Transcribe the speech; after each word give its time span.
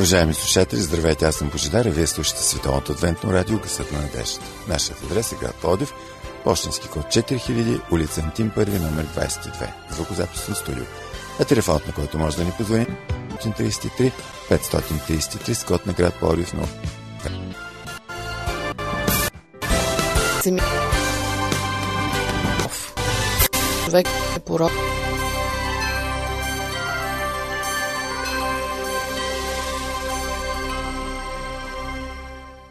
Уважаеми 0.00 0.34
слушатели, 0.34 0.80
здравейте, 0.80 1.24
аз 1.24 1.34
съм 1.34 1.48
Божидар, 1.48 1.84
а 1.84 1.90
вие 1.90 2.06
слушате 2.06 2.42
Световното 2.42 2.92
адвентно 2.92 3.32
радио 3.32 3.58
Гъсът 3.58 3.92
на 3.92 4.00
надеждата. 4.00 4.46
Нашият 4.68 5.02
адрес 5.04 5.32
е 5.32 5.36
град 5.36 5.54
Плодив, 5.54 5.92
почтенски 6.44 6.88
код 6.88 7.06
4000, 7.06 7.80
улица 7.92 8.20
Антим 8.20 8.50
1, 8.50 8.82
номер 8.82 9.06
22, 9.06 9.68
звукозаписно 9.90 10.54
студио. 10.54 10.84
А 11.40 11.44
телефонът, 11.44 11.86
на 11.86 11.92
който 11.92 12.18
може 12.18 12.36
да 12.36 12.44
ни 12.44 12.52
позвони, 12.58 12.86
533 13.44 14.12
533 14.50 15.52
с 15.52 15.86
на 15.86 15.92
град 15.92 16.14
Плодив, 16.14 16.54
но... 16.54 16.62
Човек 23.84 24.06
е 24.36 24.40
порок. 24.40 24.72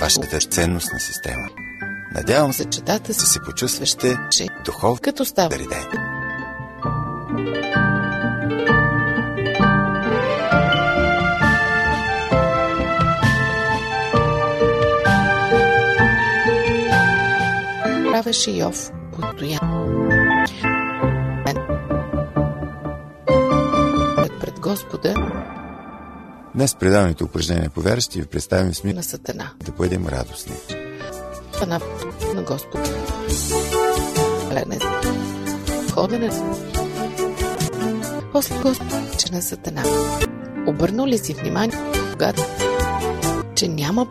вашата 0.00 0.38
ценностна 0.38 1.00
система. 1.00 1.48
Надявам 2.14 2.52
се, 2.52 2.64
че 2.64 2.82
дата 2.82 3.14
че 3.14 3.26
се 3.26 3.40
почувствате 3.40 4.16
духовно 4.64 4.98
като 5.02 5.24
става. 5.24 5.50
заредени. 5.50 6.18
правеше 18.22 18.50
Йов 18.50 18.90
постоянно. 19.12 20.08
Пред 24.40 24.60
Господа 24.60 25.14
Днес 26.54 26.74
предаването 26.74 27.24
упражнение 27.24 27.68
по 27.68 27.80
вяра 27.80 28.00
ще 28.00 28.20
ви 28.20 28.26
представим 28.26 28.74
смисъл 28.74 28.96
на 28.96 29.02
Сатана. 29.02 29.50
да 29.64 29.72
бъдем 29.72 30.06
радостни. 30.06 30.54
на, 31.66 31.80
на 32.34 32.42
Господа. 32.42 32.90
Лене. 34.52 34.78
Ходене. 35.92 36.30
После 38.32 38.54
Господ, 38.62 39.18
че 39.18 39.32
на 39.32 39.42
Сатана. 39.42 39.82
Обърнал 40.66 41.06
ли 41.06 41.18
си 41.18 41.34
внимание, 41.34 41.78
когато, 42.12 42.42
че 43.54 43.68
няма 43.68 44.06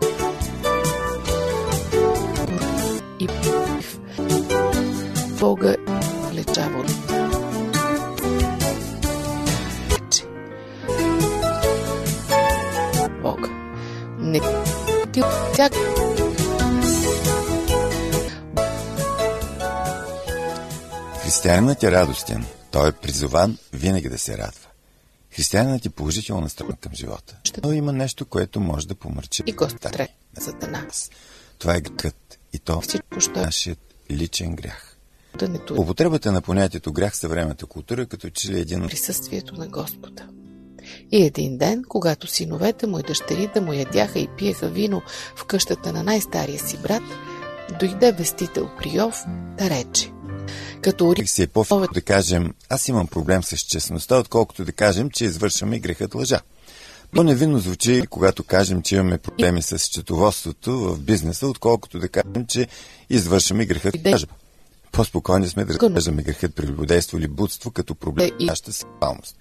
и 3.19 3.27
Бога 5.39 5.75
тях 15.57 15.71
Християнинът 21.21 21.83
е 21.83 21.91
радостен. 21.91 22.45
Той 22.71 22.89
е 22.89 22.91
призован 22.91 23.57
винаги 23.73 24.09
да 24.09 24.17
се 24.17 24.37
радва. 24.37 24.67
Християнинът 25.31 25.85
е 25.85 25.89
положително 25.89 26.41
настроен 26.41 26.75
към 26.81 26.93
живота. 26.95 27.37
Но 27.63 27.71
има 27.71 27.93
нещо, 27.93 28.25
което 28.25 28.59
може 28.59 28.87
да 28.87 28.95
помърчи. 28.95 29.43
и 29.45 29.53
Господ 29.53 29.85
ред 29.85 30.09
Сатана. 30.39 30.87
Това 31.59 31.75
е 31.75 31.81
грехът 31.81 32.39
и 32.53 32.59
то 32.59 32.81
Всичко, 32.81 33.19
що 33.19 33.39
е 33.39 33.41
е 33.41 33.45
нашият 33.45 33.79
личен 34.11 34.55
грях. 34.55 34.97
Употребата 35.77 36.31
на 36.31 36.41
понятието 36.41 36.93
грях 36.93 37.13
в 37.13 37.17
съвременната 37.17 37.65
култура 37.65 38.01
е 38.01 38.05
като 38.05 38.29
че 38.29 38.51
ли 38.51 38.59
един 38.59 38.83
от 38.83 38.89
присъствието 38.89 39.55
на 39.55 39.67
Господа. 39.67 40.27
И 41.11 41.23
един 41.23 41.57
ден, 41.57 41.83
когато 41.87 42.27
синовете 42.27 42.87
му 42.87 42.99
и 42.99 43.03
дъщерите 43.03 43.61
му 43.61 43.73
ядяха 43.73 44.19
и 44.19 44.27
пиеха 44.37 44.67
вино 44.67 45.01
в 45.35 45.45
къщата 45.45 45.93
на 45.93 46.03
най-стария 46.03 46.59
си 46.59 46.77
брат, 46.77 47.03
дойде 47.79 48.11
вестител 48.11 48.69
при 48.77 48.97
Йов 48.97 49.23
да 49.57 49.69
рече. 49.69 50.11
Като 50.81 51.07
ори 51.07 51.27
си 51.27 51.43
е 51.43 51.47
по 51.47 51.87
да 51.93 52.01
кажем, 52.01 52.53
аз 52.69 52.87
имам 52.87 53.07
проблем 53.07 53.43
с 53.43 53.57
честността, 53.57 54.17
отколкото 54.17 54.65
да 54.65 54.71
кажем, 54.71 55.09
че 55.09 55.25
извършваме 55.25 55.79
грехът 55.79 56.15
лъжа. 56.15 56.41
По-невинно 57.11 57.59
звучи, 57.59 58.03
когато 58.09 58.43
кажем, 58.43 58.81
че 58.81 58.95
имаме 58.95 59.17
проблеми 59.17 59.61
с 59.61 59.79
счетоводството 59.79 60.79
в 60.79 60.99
бизнеса, 60.99 61.47
отколкото 61.47 61.99
да 61.99 62.09
кажем, 62.09 62.45
че 62.47 62.67
извършваме 63.09 63.65
грехът 63.65 63.95
лъжа. 64.05 64.27
По-спокойни 64.91 65.47
сме 65.47 65.65
да 65.65 65.73
разглеждаме 65.73 66.23
грехът 66.23 66.55
при 66.55 66.67
любодейство 66.67 67.17
или 67.17 67.27
будство 67.27 67.71
като 67.71 67.95
проблем 67.95 68.29
на 68.39 68.45
нашата 68.45 68.73
сексуалност. 68.73 69.35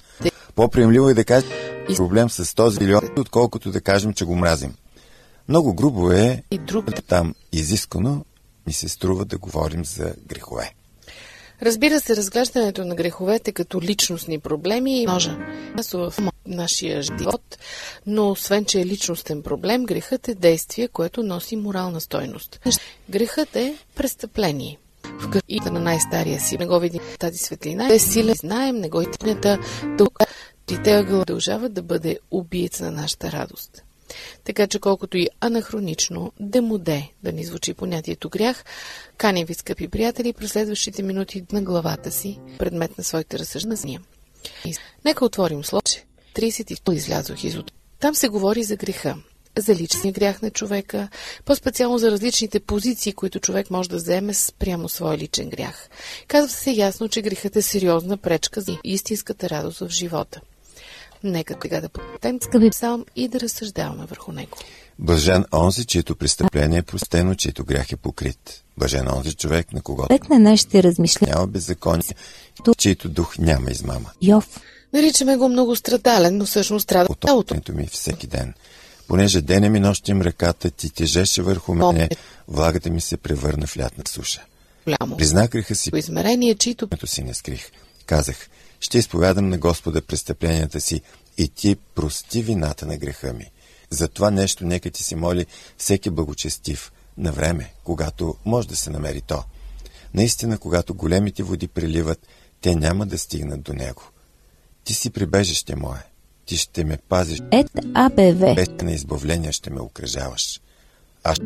По-приемливо 0.56 1.08
е 1.08 1.14
да 1.14 1.24
кажем 1.24 1.50
проблем 1.96 2.30
с 2.30 2.54
този 2.54 2.84
или 2.84 2.94
онзи, 2.94 3.10
отколкото 3.18 3.70
да 3.70 3.80
кажем, 3.80 4.12
че 4.12 4.24
го 4.24 4.36
мразим. 4.36 4.74
Много 5.48 5.74
грубо 5.74 6.12
е 6.12 6.42
и 6.50 6.58
друг. 6.58 6.86
там 7.08 7.34
изискано 7.52 8.24
ми 8.66 8.72
се 8.72 8.88
струва 8.88 9.24
да 9.24 9.38
говорим 9.38 9.84
за 9.84 10.14
грехове. 10.26 10.72
Разбира 11.62 12.00
се, 12.00 12.16
разглеждането 12.16 12.84
на 12.84 12.94
греховете 12.94 13.52
като 13.52 13.80
личностни 13.80 14.38
проблеми 14.38 15.06
може 15.08 15.36
в 15.92 16.14
нашия 16.46 17.02
живот, 17.02 17.58
но 18.06 18.30
освен, 18.30 18.64
че 18.64 18.80
е 18.80 18.86
личностен 18.86 19.42
проблем, 19.42 19.84
грехът 19.84 20.28
е 20.28 20.34
действие, 20.34 20.88
което 20.88 21.22
носи 21.22 21.56
морална 21.56 22.00
стойност. 22.00 22.60
Грехът 23.10 23.56
е 23.56 23.76
престъпление. 23.94 24.78
В 25.18 25.30
къщата 25.30 25.72
на 25.72 25.80
най-стария 25.80 26.40
си 26.40 26.58
не 26.58 26.66
го 26.66 26.80
видим 26.80 27.00
тази 27.18 27.38
светлина. 27.38 27.94
Е 27.94 27.98
силен, 27.98 28.34
знаем, 28.34 28.76
не 28.76 28.88
го 28.88 29.02
и 29.02 29.10
тъпнята, 29.10 29.58
да 29.98 30.06
и 30.70 30.82
те 30.82 30.92
ъгъл 30.92 31.18
продължава 31.20 31.68
да 31.68 31.82
бъде 31.82 32.18
убиец 32.30 32.80
на 32.80 32.90
нашата 32.90 33.32
радост. 33.32 33.82
Така 34.44 34.66
че 34.66 34.78
колкото 34.78 35.16
и 35.16 35.28
анахронично, 35.40 36.32
демоде 36.40 37.10
да 37.22 37.32
ни 37.32 37.44
звучи 37.44 37.74
понятието 37.74 38.28
грях, 38.28 38.64
каня 39.16 39.44
ви, 39.44 39.54
скъпи 39.54 39.88
приятели, 39.88 40.32
през 40.32 40.52
следващите 40.52 41.02
минути 41.02 41.44
на 41.52 41.62
главата 41.62 42.10
си, 42.10 42.38
предмет 42.58 42.98
на 42.98 43.04
своите 43.04 43.38
разсъждения. 43.38 44.00
Нека 45.04 45.24
отворим 45.24 45.64
случай. 45.64 46.02
32 46.34 46.92
излязох 46.92 47.44
из 47.44 47.56
от. 47.56 47.72
Там 48.00 48.14
се 48.14 48.28
говори 48.28 48.64
за 48.64 48.76
греха, 48.76 49.16
за 49.58 49.74
личния 49.74 50.12
грях 50.12 50.42
на 50.42 50.50
човека, 50.50 51.08
по-специално 51.44 51.98
за 51.98 52.10
различните 52.10 52.60
позиции, 52.60 53.12
които 53.12 53.40
човек 53.40 53.70
може 53.70 53.88
да 53.88 53.96
вземе 53.96 54.34
спрямо 54.34 54.88
своя 54.88 55.18
личен 55.18 55.50
грях. 55.50 55.88
Казва 56.28 56.48
се 56.48 56.70
ясно, 56.70 57.08
че 57.08 57.22
грехът 57.22 57.56
е 57.56 57.62
сериозна 57.62 58.16
пречка 58.16 58.60
за 58.60 58.78
истинската 58.84 59.50
радост 59.50 59.78
в 59.78 59.88
живота. 59.88 60.40
Нека 61.24 61.54
сега 61.62 61.80
да 61.80 61.88
потем 61.88 62.38
скъпи 62.42 62.70
псалм 62.70 63.04
и 63.16 63.28
да 63.28 63.40
разсъждаваме 63.40 64.06
върху 64.06 64.32
него. 64.32 64.58
Блажен 64.98 65.44
онзи, 65.52 65.84
чието 65.84 66.16
престъпление 66.16 66.78
е 66.78 66.82
простено, 66.82 67.34
чието 67.34 67.64
грях 67.64 67.92
е 67.92 67.96
покрит. 67.96 68.62
Блажен 68.78 69.08
онзи 69.08 69.34
човек, 69.34 69.72
на 69.72 69.82
когото 69.82 70.08
Човек 70.08 70.28
на 70.28 70.38
нашите 70.38 70.82
размишления. 70.82 71.34
няма 71.34 71.46
беззаконие, 71.46 72.14
чието 72.78 73.08
дух 73.08 73.38
няма 73.38 73.70
измама. 73.70 74.10
Йов. 74.22 74.60
Наричаме 74.92 75.36
го 75.36 75.48
много 75.48 75.76
страдален, 75.76 76.36
но 76.36 76.44
всъщност 76.44 76.82
страда 76.82 77.06
от 77.10 77.68
ми 77.68 77.86
всеки 77.86 78.26
ден. 78.26 78.54
Понеже 79.08 79.40
денем 79.40 79.76
и 79.76 79.80
нощем 79.80 80.22
ръката 80.22 80.70
ти 80.70 80.90
тежеше 80.90 81.42
върху 81.42 81.74
мене, 81.74 82.08
влагата 82.48 82.90
ми 82.90 83.00
се 83.00 83.16
превърна 83.16 83.66
в 83.66 83.76
лятна 83.78 84.04
суша. 84.08 84.44
Голямо. 84.84 85.16
Признах 85.16 85.50
греха 85.50 85.74
си, 85.74 85.90
По 85.90 85.96
измерение, 85.96 86.54
чието 86.54 87.06
си 87.06 87.22
не 87.22 87.34
скрих. 87.34 87.70
Казах, 88.06 88.48
ще 88.80 88.98
изповядам 88.98 89.48
на 89.48 89.58
Господа 89.58 90.02
престъпленията 90.02 90.80
си 90.80 91.00
и 91.38 91.48
ти 91.48 91.76
прости 91.94 92.42
вината 92.42 92.86
на 92.86 92.96
греха 92.96 93.32
ми. 93.32 93.50
За 93.90 94.08
това 94.08 94.30
нещо 94.30 94.64
нека 94.64 94.90
ти 94.90 95.02
се 95.02 95.16
моли 95.16 95.46
всеки 95.78 96.10
благочестив, 96.10 96.92
на 97.18 97.32
време, 97.32 97.72
когато 97.84 98.36
може 98.44 98.68
да 98.68 98.76
се 98.76 98.90
намери 98.90 99.20
то. 99.20 99.44
Наистина, 100.14 100.58
когато 100.58 100.94
големите 100.94 101.42
води 101.42 101.68
приливат, 101.68 102.26
те 102.60 102.74
няма 102.74 103.06
да 103.06 103.18
стигнат 103.18 103.62
до 103.62 103.72
него. 103.72 104.02
Ти 104.84 104.94
си 104.94 105.10
прибежище 105.10 105.76
мое. 105.76 106.02
Ти 106.46 106.56
ще 106.56 106.84
ме 106.84 106.96
пазиш, 107.08 107.38
Ет 107.50 107.70
АБВ. 107.94 108.54
без 108.54 108.68
на 108.82 108.92
избавление 108.92 109.52
ще 109.52 109.70
ме 109.70 109.80
окръжаваш. 109.80 110.60
Аз 111.24 111.38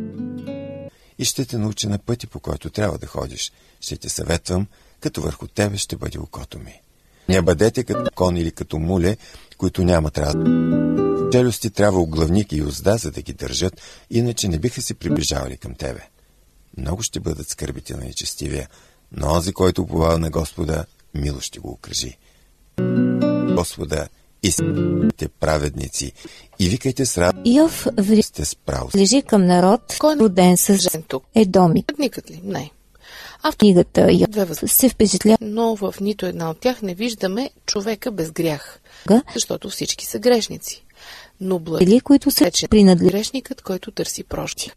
и 1.19 1.25
ще 1.25 1.45
те 1.45 1.59
науча 1.59 1.89
на 1.89 1.99
пъти, 1.99 2.27
по 2.27 2.41
който 2.41 2.71
трябва 2.71 2.99
да 2.99 3.07
ходиш. 3.07 3.53
Ще 3.81 3.97
те 3.97 4.09
съветвам, 4.09 4.67
като 5.01 5.23
върху 5.23 5.47
тебе 5.47 5.77
ще 5.77 5.97
бъде 5.97 6.19
окото 6.19 6.59
ми. 6.59 6.81
Не 7.29 7.43
бъдете 7.43 7.85
като 7.85 8.11
кон 8.15 8.37
или 8.37 8.53
като 8.53 8.79
муле, 8.79 9.17
които 9.59 9.85
нямат 9.85 10.19
разум. 10.19 11.31
челюсти 11.33 11.71
трябва 11.71 12.01
оглавник 12.01 12.53
и 12.53 12.63
узда, 12.63 12.97
за 12.97 13.11
да 13.11 13.23
ги 13.23 13.33
държат, 13.33 13.81
иначе 14.11 14.49
не 14.49 14.59
биха 14.59 14.83
се 14.83 14.95
приближавали 14.95 15.57
към 15.57 15.75
тебе. 15.75 16.01
Много 16.77 17.03
ще 17.03 17.21
бъдат 17.21 17.49
скърбите 17.49 17.95
на 17.97 18.05
нечестивия, 18.05 18.69
но 19.13 19.33
онзи, 19.33 19.53
който 19.53 19.83
уповава 19.83 20.19
на 20.19 20.31
Господа, 20.31 20.85
мило 21.15 21.41
ще 21.41 21.59
го 21.61 21.71
окръжи. 21.71 22.19
Господа, 23.57 24.09
истинните 24.43 25.29
праведници 25.29 26.13
и 26.59 26.69
викайте 26.69 27.07
с 27.07 27.19
радост 27.19 27.43
Йов 27.47 27.87
ври... 27.99 28.23
сте 28.23 28.45
с 28.45 28.57
право. 28.57 28.91
лежи 28.97 29.23
към 29.23 29.47
народ, 29.47 29.97
Кой 29.99 30.15
е 30.15 30.17
роден 30.17 30.57
с 30.57 30.77
жен 30.77 31.03
тук? 31.09 31.25
Едоми. 31.35 31.85
Никът 31.99 32.31
ли? 32.31 32.41
Не. 32.45 32.71
А 33.43 33.53
в 33.53 33.57
Книгата 33.57 34.13
Йов 34.13 34.29
се 34.67 34.89
впечатлява, 34.89 35.39
Но 35.41 35.77
в 35.77 35.95
нито 36.01 36.27
една 36.27 36.51
от 36.51 36.61
тях 36.61 36.83
не 36.83 36.95
виждаме 36.95 37.51
човека 37.67 38.11
без 38.11 38.31
грях, 38.31 38.81
Га? 39.09 39.23
защото 39.35 39.69
всички 39.71 40.07
са 40.07 40.19
грешници. 40.19 40.85
Но 41.41 41.59
благ 41.59 41.83
или 41.83 42.01
които 42.01 42.31
се 42.31 42.45
Рече, 42.45 42.69
принадлежат. 42.69 43.13
грешникът, 43.13 43.63
който 43.63 43.91
търси 43.91 44.25
прощи. 44.25 44.71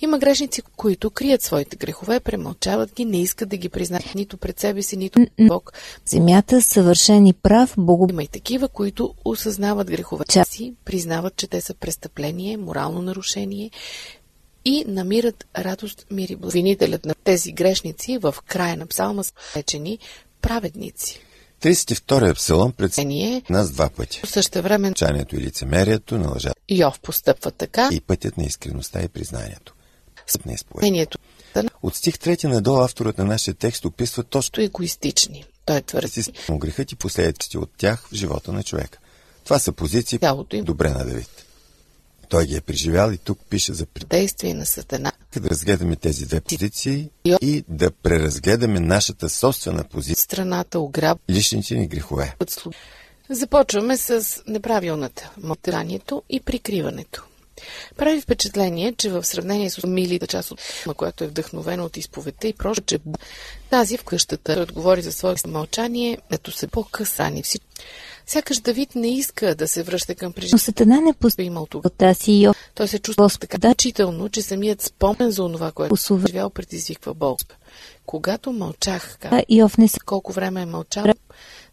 Има 0.00 0.18
грешници, 0.18 0.62
които 0.76 1.10
крият 1.10 1.42
своите 1.42 1.76
грехове, 1.76 2.20
премълчават 2.20 2.94
ги, 2.94 3.04
не 3.04 3.22
искат 3.22 3.48
да 3.48 3.56
ги 3.56 3.68
признаят 3.68 4.14
нито 4.14 4.36
пред 4.36 4.60
себе 4.60 4.82
си, 4.82 4.96
нито 4.96 5.18
пред 5.18 5.48
Бог. 5.48 5.72
Земята 6.06 6.62
съвършен 6.62 7.26
и 7.26 7.32
прав, 7.32 7.74
Бого 7.78 8.06
Има 8.06 8.22
и 8.22 8.28
такива, 8.28 8.68
които 8.68 9.14
осъзнават 9.24 9.90
греховете 9.90 10.44
си, 10.44 10.74
признават, 10.84 11.36
че 11.36 11.46
те 11.46 11.60
са 11.60 11.74
престъпление, 11.74 12.56
морално 12.56 13.02
нарушение 13.02 13.70
и 14.64 14.84
намират 14.88 15.46
радост, 15.58 16.06
мир 16.10 16.28
и. 16.28 16.52
Винителят 16.52 17.04
на 17.04 17.14
тези 17.24 17.52
грешници 17.52 18.18
в 18.18 18.34
края 18.46 18.76
на 18.76 18.86
псалма 18.86 19.24
са 19.24 19.32
речени 19.56 19.98
праведници. 20.40 21.20
32-я 21.62 22.34
псалом 22.34 22.72
пред 22.72 22.98
Ние 22.98 23.42
нас 23.50 23.70
два 23.70 23.88
пъти. 23.88 24.20
също 24.24 24.62
време 24.62 24.92
Чанието 24.92 25.36
и 25.36 25.40
лицемерието 25.40 26.18
на 26.18 26.28
лъжата 26.28 26.54
Йов 26.70 27.00
постъпва 27.00 27.50
така, 27.50 27.88
и 27.92 28.00
пътят 28.00 28.36
на 28.36 28.44
искреността 28.44 29.02
и 29.02 29.08
признанието. 29.08 29.74
Мнението 30.76 31.18
От 31.82 31.94
стих 31.94 32.14
3 32.14 32.44
надолу 32.44 32.78
авторът 32.78 33.18
на 33.18 33.24
нашия 33.24 33.54
текст 33.54 33.84
описва 33.84 34.22
точно 34.22 34.62
егоистични. 34.62 35.44
Той 35.64 35.80
твърди, 35.80 36.22
грехът 36.50 36.92
и 36.92 36.96
последиците 36.96 37.58
от 37.58 37.70
тях 37.78 38.08
в 38.12 38.14
живота 38.14 38.52
на 38.52 38.62
човека. 38.62 38.98
Това 39.44 39.58
са 39.58 39.72
позиции 39.72 40.18
Цялото 40.18 40.56
им. 40.56 40.64
добре 40.64 40.90
на 40.90 41.04
Давид. 41.04 41.44
Той 42.28 42.46
ги 42.46 42.56
е 42.56 42.60
преживял 42.60 43.10
и 43.10 43.18
тук 43.18 43.38
пише 43.50 43.74
за 43.74 43.86
действие 44.10 44.54
на 44.54 44.66
Сатана. 44.66 45.12
да 45.40 45.50
разгледаме 45.50 45.96
тези 45.96 46.26
две 46.26 46.40
позиции 46.40 47.10
и 47.24 47.64
да 47.68 47.90
преразгледаме 47.90 48.80
нашата 48.80 49.28
собствена 49.28 49.84
позиция, 49.84 50.22
Страната 50.22 50.80
ограбват 50.80 51.30
личните 51.30 51.74
ни 51.74 51.88
грехове. 51.88 52.36
Започваме 53.30 53.96
с 53.96 54.42
неправилната 54.46 55.30
мълчанието 55.38 56.22
и 56.30 56.40
прикриването. 56.40 57.27
Прави 57.96 58.20
впечатление, 58.20 58.94
че 58.98 59.10
в 59.10 59.24
сравнение 59.24 59.70
с 59.70 59.86
милите 59.86 60.26
част 60.26 60.50
от 60.50 60.60
на 60.86 60.94
която 60.94 61.24
е 61.24 61.26
вдъхновена 61.26 61.84
от 61.84 61.96
изповедта 61.96 62.48
и 62.48 62.52
проща, 62.52 62.82
че 62.86 62.98
тази 63.70 63.96
в 63.96 64.04
къщата 64.04 64.54
той 64.54 64.62
отговори 64.62 65.02
за 65.02 65.12
своето 65.12 65.48
мълчание, 65.48 66.18
ето 66.30 66.50
се 66.50 66.66
по-късани 66.66 67.42
всички. 67.42 67.66
Сякаш 68.26 68.58
Давид 68.58 68.94
не 68.94 69.08
иска 69.08 69.54
да 69.54 69.68
се 69.68 69.82
връща 69.82 70.14
към 70.14 70.28
Но 70.28 70.32
преживението 70.32 70.64
Сатана 70.64 71.00
не 71.00 71.12
пусна 71.12 71.44
имал 71.44 71.66
тогава. 71.66 72.14
Йов. 72.28 72.56
Той 72.74 72.88
се 72.88 72.98
чувства 72.98 73.30
така 73.40 73.58
да. 73.58 73.68
значително, 73.68 74.28
че 74.28 74.42
самият 74.42 74.82
спомен 74.82 75.30
за 75.30 75.44
онова, 75.44 75.72
което 75.72 75.94
е 75.94 76.26
живял, 76.26 76.50
предизвиква 76.50 77.14
болка. 77.14 77.56
Когато 78.06 78.52
мълчах, 78.52 79.18
каза, 79.20 79.42
Йов 79.48 79.78
не 79.78 79.88
са 79.88 79.98
колко 80.06 80.32
време 80.32 80.62
е 80.62 80.66
мълчал, 80.66 81.04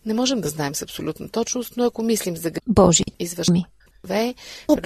не 0.06 0.14
можем 0.14 0.42
да 0.42 0.50
знаем 0.50 0.76
с 0.76 0.82
абсолютна 0.82 1.30
точност, 1.30 1.74
но 1.78 1.86
ако 1.86 2.04
мислим 2.04 2.38
за 2.38 2.52
Божи. 2.68 3.04
Ми. 4.10 4.36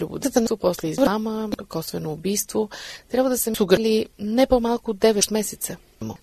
любовта, 0.01 0.57
после 0.61 0.87
измама, 0.87 1.49
косвено 1.69 2.11
убийство, 2.11 2.69
трябва 3.11 3.29
да 3.29 3.37
се 3.37 3.55
сугали 3.55 4.05
не 4.19 4.47
по-малко 4.47 4.91
от 4.91 4.97
9 4.97 5.33
месеца 5.33 5.77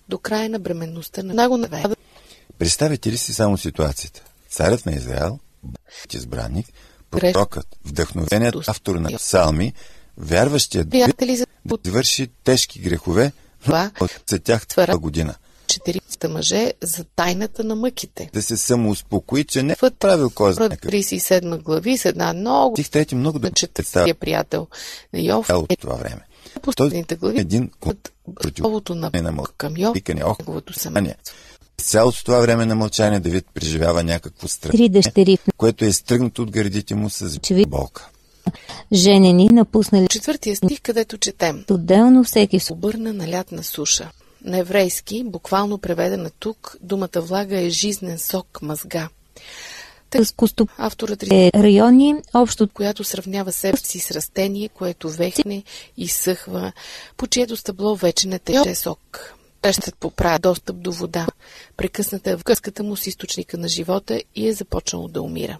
до 0.09 0.17
края 0.17 0.49
на 0.49 0.59
бременността 0.59 1.23
на 1.23 1.33
много 1.33 1.57
наве. 1.57 1.83
Представете 2.57 3.11
ли 3.11 3.17
си 3.17 3.33
само 3.33 3.57
ситуацията? 3.57 4.23
Царят 4.49 4.85
на 4.85 4.91
Израел, 4.91 5.39
избранник, 6.13 6.67
пророкът, 7.11 7.67
вдъхновеният 7.85 8.55
автор 8.67 8.95
на 8.95 9.17
псалми, 9.17 9.73
вярващият 10.17 10.89
Приятели 10.89 11.37
за 11.37 11.45
да 11.65 11.77
извърши 11.85 12.27
тежки 12.43 12.79
грехове 12.79 13.31
това 13.63 13.91
за 14.29 14.39
тях 14.39 14.67
твърда 14.67 14.97
година. 14.97 15.35
400 15.67 16.27
мъже 16.27 16.73
за 16.81 17.03
тайната 17.03 17.63
на 17.63 17.75
мъките. 17.75 18.29
Да 18.33 18.41
се 18.41 18.57
самоуспокои, 18.57 19.43
че 19.43 19.63
не 19.63 19.73
е 19.73 19.89
правил 19.99 20.29
кой 20.29 20.53
знае 20.53 20.69
какво. 20.69 20.89
37 20.89 21.63
глави 21.63 21.97
с 21.97 22.05
една 22.05 22.33
много 22.33 22.75
Стих 22.75 22.89
трети 22.89 23.15
много 23.15 23.39
да 23.39 23.51
четвъртия 23.51 24.15
приятел 24.15 24.67
на 25.13 25.19
Йов. 25.19 25.49
от 25.49 25.79
това 25.79 25.95
време. 25.95 26.21
Последните 26.61 27.15
глави 27.15 27.39
Един 27.39 27.71
от 27.85 28.11
Словото 28.57 28.95
на 28.95 29.11
мълчание, 29.13 29.45
към 29.57 29.77
Йов, 29.77 29.93
викане, 29.93 30.23
ох, 30.23 30.39
неговото 30.39 30.73
съмнение. 30.73 31.15
С 31.81 31.83
цялото 31.83 32.23
това 32.23 32.39
време 32.39 32.65
на 32.65 32.75
мълчание 32.75 33.19
Давид 33.19 33.45
преживява 33.53 34.03
някакво 34.03 34.47
страх, 34.47 34.73
което 35.57 35.85
е 35.85 35.91
стръгнато 35.91 36.41
от 36.41 36.51
гърдите 36.51 36.95
му 36.95 37.09
с 37.09 37.39
болка. 37.67 38.09
женени, 38.93 39.49
напуснали 39.51 40.07
Четвъртия 40.07 40.55
стих, 40.55 40.81
където 40.81 41.17
четем. 41.17 41.65
отделно 41.71 42.23
всеки 42.23 42.59
в 42.59 42.71
Обърна 42.71 43.13
на 43.13 43.31
лятна 43.31 43.63
суша. 43.63 44.11
На 44.47 44.57
еврейски, 44.57 45.23
буквално 45.23 45.77
преведена 45.77 46.29
тук, 46.39 46.77
думата 46.81 47.09
влага 47.15 47.59
е 47.59 47.69
жизнен 47.69 48.19
сок, 48.19 48.61
мъзга. 48.61 49.09
с 50.23 50.31
коступ 50.31 50.69
Авторът 50.77 51.23
е 51.31 51.51
райони, 51.55 52.15
общо 52.33 52.67
която 52.73 53.03
сравнява 53.03 53.51
себе 53.51 53.77
си 53.77 53.99
с 53.99 54.11
растение, 54.11 54.69
което 54.69 55.09
вехне 55.09 55.63
и 55.97 56.07
съхва, 56.07 56.71
по 57.17 57.27
чието 57.27 57.57
стъбло 57.57 57.95
вече 57.95 58.27
не 58.27 58.39
тече 58.39 58.75
сок. 58.75 59.33
Тещът 59.61 59.95
поправя 59.95 60.39
достъп 60.39 60.77
до 60.81 60.91
вода. 60.91 61.27
Прекъсната 61.77 62.31
е 62.31 62.35
връзката 62.35 62.83
му 62.83 62.95
с 62.95 63.07
източника 63.07 63.57
на 63.57 63.67
живота 63.67 64.21
и 64.35 64.47
е 64.47 64.53
започнало 64.53 65.07
да 65.07 65.21
умира. 65.21 65.57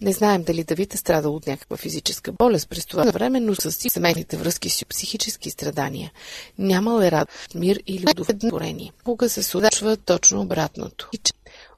Не 0.00 0.12
знаем 0.12 0.42
дали 0.42 0.64
Давид 0.64 0.94
е 0.94 0.96
страдал 0.96 1.34
от 1.34 1.46
някаква 1.46 1.76
физическа 1.76 2.32
болест 2.32 2.68
през 2.68 2.86
това 2.86 3.02
време, 3.02 3.40
но 3.40 3.54
с 3.54 3.72
семейните 3.72 4.36
връзки 4.36 4.68
си 4.68 4.84
психически 4.84 5.50
страдания. 5.50 6.12
Нямал 6.58 7.00
е 7.00 7.10
радост, 7.10 7.54
мир 7.54 7.82
или 7.86 8.04
удовлетворение. 8.10 8.92
Кога 9.04 9.28
се 9.28 9.42
случва 9.42 9.96
точно 9.96 10.40
обратното. 10.40 11.10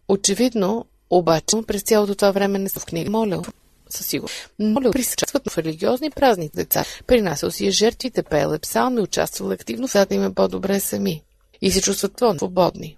Очевидно, 0.09 0.87
обаче, 1.11 1.57
през 1.67 1.83
цялото 1.83 2.15
това 2.15 2.31
време 2.31 2.59
не 2.59 2.69
са 2.69 2.81
в 2.81 2.87
книга 2.87 3.11
молил. 3.11 3.43
Със 3.89 4.07
сигурност. 4.07 4.51
Молил 4.59 4.91
присъстват 4.91 5.51
в 5.51 5.59
религиозни 5.59 6.11
празни 6.11 6.51
деца. 6.55 6.85
Принасял 7.07 7.51
си 7.51 7.67
е 7.67 7.71
жертвите, 7.71 8.23
пеел 8.23 8.55
е 8.55 8.59
псалми, 8.59 9.01
участвал 9.01 9.51
активно, 9.51 9.89
сега 9.89 10.05
да 10.05 10.15
им 10.15 10.25
е 10.25 10.35
по-добре 10.35 10.81
сами. 10.81 11.23
И 11.61 11.71
се 11.71 11.83
чувстват 11.83 12.23
свободни. 12.37 12.97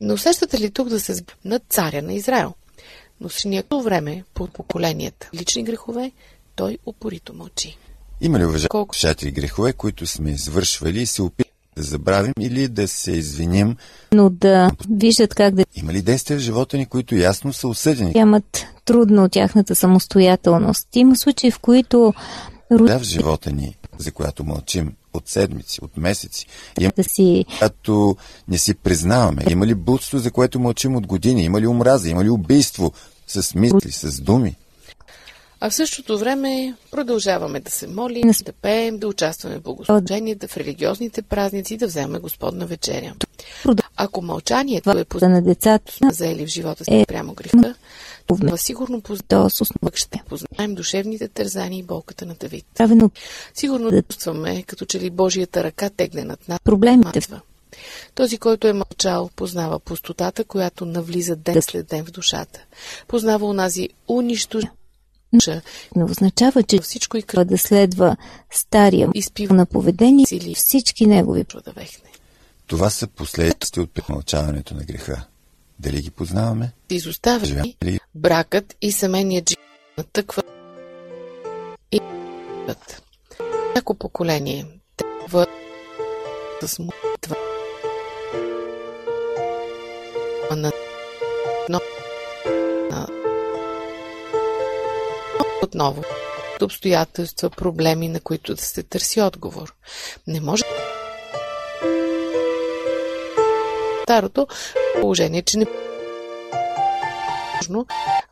Но 0.00 0.14
усещате 0.14 0.60
ли 0.60 0.70
тук 0.70 0.88
да 0.88 1.00
се 1.00 1.24
на 1.44 1.60
царя 1.68 2.02
на 2.02 2.14
Израел? 2.14 2.54
Но 3.22 3.28
с 3.28 3.44
някакво 3.44 3.80
време, 3.80 4.24
по 4.34 4.46
поколенията, 4.46 5.30
лични 5.34 5.62
грехове, 5.62 6.12
той 6.56 6.78
упорито 6.86 7.34
мълчи. 7.34 7.76
Има 8.20 8.38
ли, 8.38 8.44
уважаеми 8.44 8.68
Колко? 8.68 8.94
слушатели, 8.94 9.30
грехове, 9.30 9.72
които 9.72 10.06
сме 10.06 10.30
извършвали 10.30 11.00
и 11.00 11.06
се 11.06 11.22
опитваме 11.22 11.52
да 11.76 11.82
забравим 11.82 12.32
или 12.40 12.68
да 12.68 12.88
се 12.88 13.12
извиним? 13.12 13.76
но 14.12 14.30
да 14.30 14.70
виждат 14.90 15.34
как 15.34 15.54
да 15.54 15.64
Има 15.74 15.92
ли 15.92 16.02
действия 16.02 16.38
в 16.38 16.42
живота 16.42 16.76
ни, 16.76 16.86
които 16.86 17.14
ясно 17.14 17.52
са 17.52 17.68
осъдени? 17.68 18.12
нямат 18.14 18.64
трудно 18.84 19.24
от 19.24 19.32
тяхната 19.32 19.74
самостоятелност. 19.74 20.88
Има 20.94 21.16
случаи, 21.16 21.50
в 21.50 21.58
които 21.58 22.14
Да, 22.70 22.98
в 22.98 23.02
живота 23.02 23.52
ни, 23.52 23.76
за 23.98 24.12
която 24.12 24.44
мълчим 24.44 24.94
от 25.14 25.28
седмици, 25.28 25.80
от 25.84 25.96
месеци. 25.96 26.46
Има 26.80 26.92
да 26.96 27.04
си 27.04 27.44
когато 27.52 28.16
не 28.48 28.58
си 28.58 28.74
признаваме. 28.74 29.44
Има 29.50 29.66
ли 29.66 29.74
блудство, 29.74 30.18
за 30.18 30.30
което 30.30 30.60
мълчим 30.60 30.96
от 30.96 31.06
години? 31.06 31.42
Има 31.42 31.60
ли 31.60 31.66
омраза? 31.66 32.08
Има 32.08 32.24
ли 32.24 32.30
убийство? 32.30 32.92
С 33.26 33.54
мисли, 33.54 33.92
с 33.92 34.20
думи? 34.20 34.56
А 35.64 35.70
в 35.70 35.74
същото 35.74 36.18
време 36.18 36.74
продължаваме 36.90 37.60
да 37.60 37.70
се 37.70 37.86
молим, 37.86 38.30
да 38.44 38.52
пеем, 38.52 38.98
да 38.98 39.08
участваме 39.08 39.58
в 39.58 39.62
богослуженията, 39.62 40.48
в 40.48 40.56
религиозните 40.56 41.22
празници, 41.22 41.76
да 41.76 41.86
вземем 41.86 42.20
Господна 42.20 42.66
вечеря. 42.66 43.14
Ако 43.96 44.22
мълчанието 44.22 44.90
е 44.90 45.04
това 45.04 45.28
на 45.28 45.42
децата 45.42 45.92
сме 45.92 46.10
заели 46.10 46.46
в 46.46 46.48
живота 46.48 46.84
си 46.84 46.90
Е, 46.94 47.06
прямо 47.06 47.34
греха, 47.34 47.74
това 48.26 48.56
сигурно 48.56 49.02
с 49.50 49.64
ще 49.94 50.22
познаем 50.28 50.74
душевните 50.74 51.28
тързания 51.28 51.78
и 51.78 51.82
болката 51.82 52.26
на 52.26 52.34
Давид. 52.34 52.66
правено 52.74 53.10
Сигурно 53.54 53.90
Да. 53.90 54.02
чувстваме, 54.02 54.62
като 54.62 54.84
че 54.84 55.00
ли 55.00 55.10
Божията 55.10 55.64
ръка 55.64 55.90
тегне 55.90 56.24
над 56.24 56.48
нас. 56.48 56.60
проблемите 56.64 57.20
в 57.20 57.30
Мазва. 57.30 57.40
Този, 58.14 58.38
който 58.38 58.66
е 58.66 58.72
мълчал, 58.72 59.30
познава 59.36 59.78
пустотата, 59.80 60.44
която 60.44 60.84
навлиза 60.84 61.36
ден 61.36 61.62
след 61.62 61.86
ден 61.86 62.04
в 62.04 62.10
душата. 62.10 62.60
Познава 63.08 63.46
онази 63.46 63.88
унищожа, 64.08 64.70
не 65.96 66.04
означава, 66.04 66.62
че 66.62 66.78
всичко 66.80 67.16
и 67.16 67.22
да 67.44 67.58
следва 67.58 68.16
стария 68.50 69.08
изпива 69.14 69.54
на 69.54 69.66
поведение 69.66 70.26
сили 70.26 70.54
всички 70.54 71.06
негови 71.06 71.44
да 71.60 71.72
вехне. 71.72 72.10
Това 72.66 72.90
са 72.90 73.06
последствия 73.06 73.84
от 73.84 73.90
премълчаването 73.94 74.74
на 74.74 74.84
греха. 74.84 75.24
Дали 75.78 76.00
ги 76.00 76.10
познаваме? 76.10 76.72
Изоставя 76.90 77.46
ли? 77.46 77.98
бракът 78.14 78.76
и 78.82 78.92
семейният 78.92 79.50
живот 79.50 79.62
натъква 79.98 80.42
път. 82.66 83.02
Всяко 83.70 83.94
поколение 83.94 84.66
трябва 84.96 85.46
с 86.62 86.78
молитва 86.78 87.36
на 90.50 90.72
но, 91.68 91.80
отново 95.62 96.02
обстоятелства, 96.62 97.50
проблеми, 97.50 98.08
на 98.08 98.20
които 98.20 98.54
да 98.54 98.62
се 98.62 98.82
търси 98.82 99.20
отговор. 99.20 99.74
Не 100.26 100.40
може 100.40 100.62
старото 104.12 104.46
положение, 105.00 105.42
че 105.42 105.58
не 105.58 105.66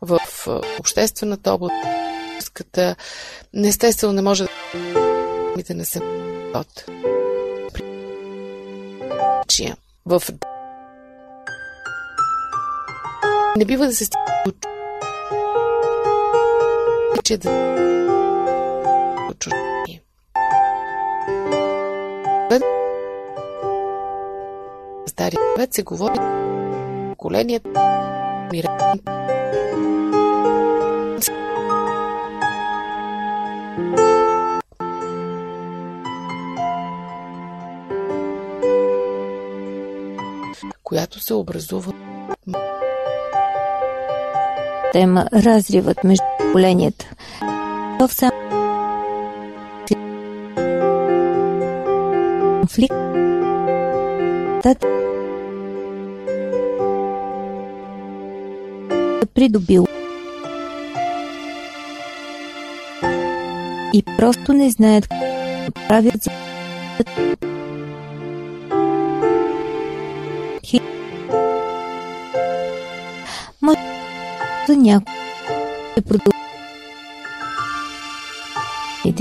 в 0.01 0.19
обществената 0.79 1.51
област, 1.51 1.75
естествено 3.69 4.13
не 4.13 4.21
може 4.21 4.47
да 5.67 5.73
не 5.73 5.85
се 5.85 5.99
от 6.53 6.85
в 10.05 10.21
не 13.57 13.65
бива 13.65 13.85
да 13.85 13.95
се 13.95 14.05
стига 14.05 14.21
че 17.23 17.37
да 17.37 17.90
Стария 25.31 25.53
свет 25.55 25.73
се 25.73 25.83
говори 25.83 26.19
поколението 27.09 27.69
мира. 28.51 28.97
която 40.83 41.19
се 41.19 41.33
образува 41.33 41.91
тема 44.91 45.25
разривът 45.33 46.03
между 46.03 46.23
поколенията. 46.39 47.09
В 47.99 48.09
сам 48.09 48.31
конфликт 52.61 52.95
придобил. 59.41 59.85
И 63.93 64.03
просто 64.17 64.53
не 64.53 64.69
знаят 64.69 65.07
какво 65.07 65.71
правят 65.87 66.23
за 66.23 66.31
Може 73.61 73.79
за 74.67 74.77
някой 74.77 75.13
да 75.97 76.01
продължите 76.01 76.35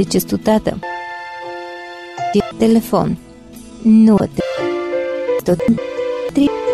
частотата. 0.05 0.75
Телефон. 2.59 3.17
03 3.85 6.70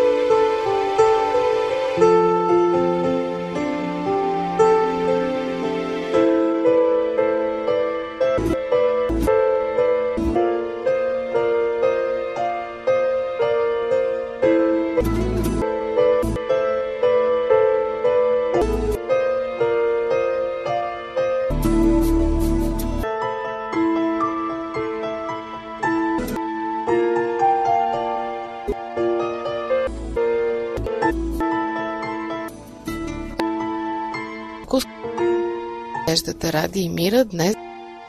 Надеждата 36.47 36.53
Ради 36.53 36.79
и 36.79 36.89
Мира 36.89 37.25
днес 37.25 37.55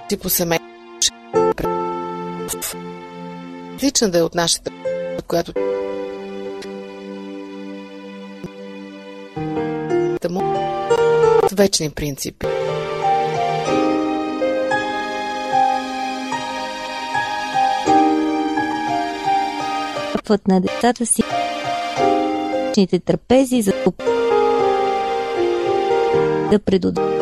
си 0.09 0.16
по 0.16 0.28
семейство. 0.28 0.68
Лична 3.83 4.11
да 4.11 4.18
е 4.18 4.23
от 4.23 4.35
нашата, 4.35 4.71
която 5.26 5.52
му 10.30 10.40
вечни 11.52 11.90
принципи. 11.90 12.47
на 20.49 20.61
децата 20.61 21.07
си 21.07 21.23
трапези 23.00 23.62
за 23.62 23.73
да 26.50 26.59
предотвратят 26.59 27.17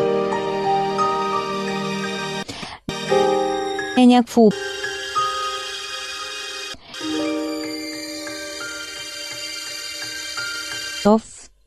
е 3.98 4.06
някакво 4.06 4.48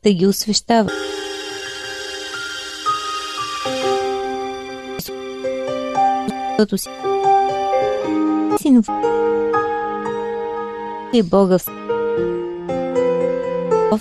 да 0.04 0.12
ги 0.12 0.26
освещава. 0.26 0.90
Защото 6.58 6.78
си 6.78 6.88
синов 8.62 8.86
е 11.14 11.22
Бога 11.22 11.58
в 13.92 14.00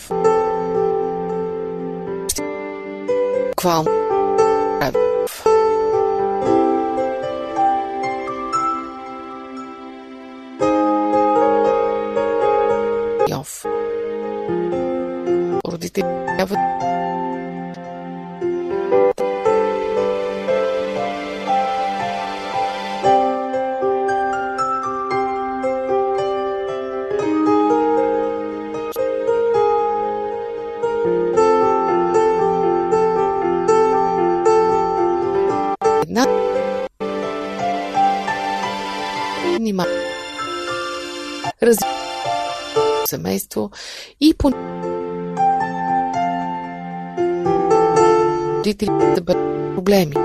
Буквално 3.49 3.91
семейство 43.59 43.71
и 44.19 44.33
по 44.33 44.51
родителите 48.57 49.13
да 49.15 49.21
бъдат 49.21 49.75
проблеми. 49.75 50.15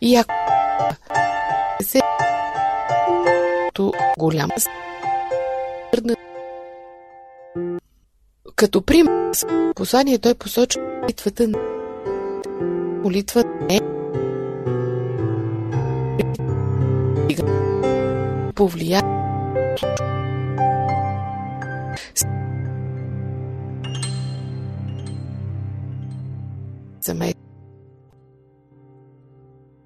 И 0.00 0.16
ако 0.16 0.34
се 1.82 2.00
голям 4.18 4.50
като 8.56 8.82
пример 8.82 9.32
послание 9.74 10.18
той 10.18 10.34
посочва 10.34 10.82
молитвата 11.02 11.46
молитва 13.02 13.44
не 13.70 13.93
повлия 18.64 19.02
семейство 27.00 27.42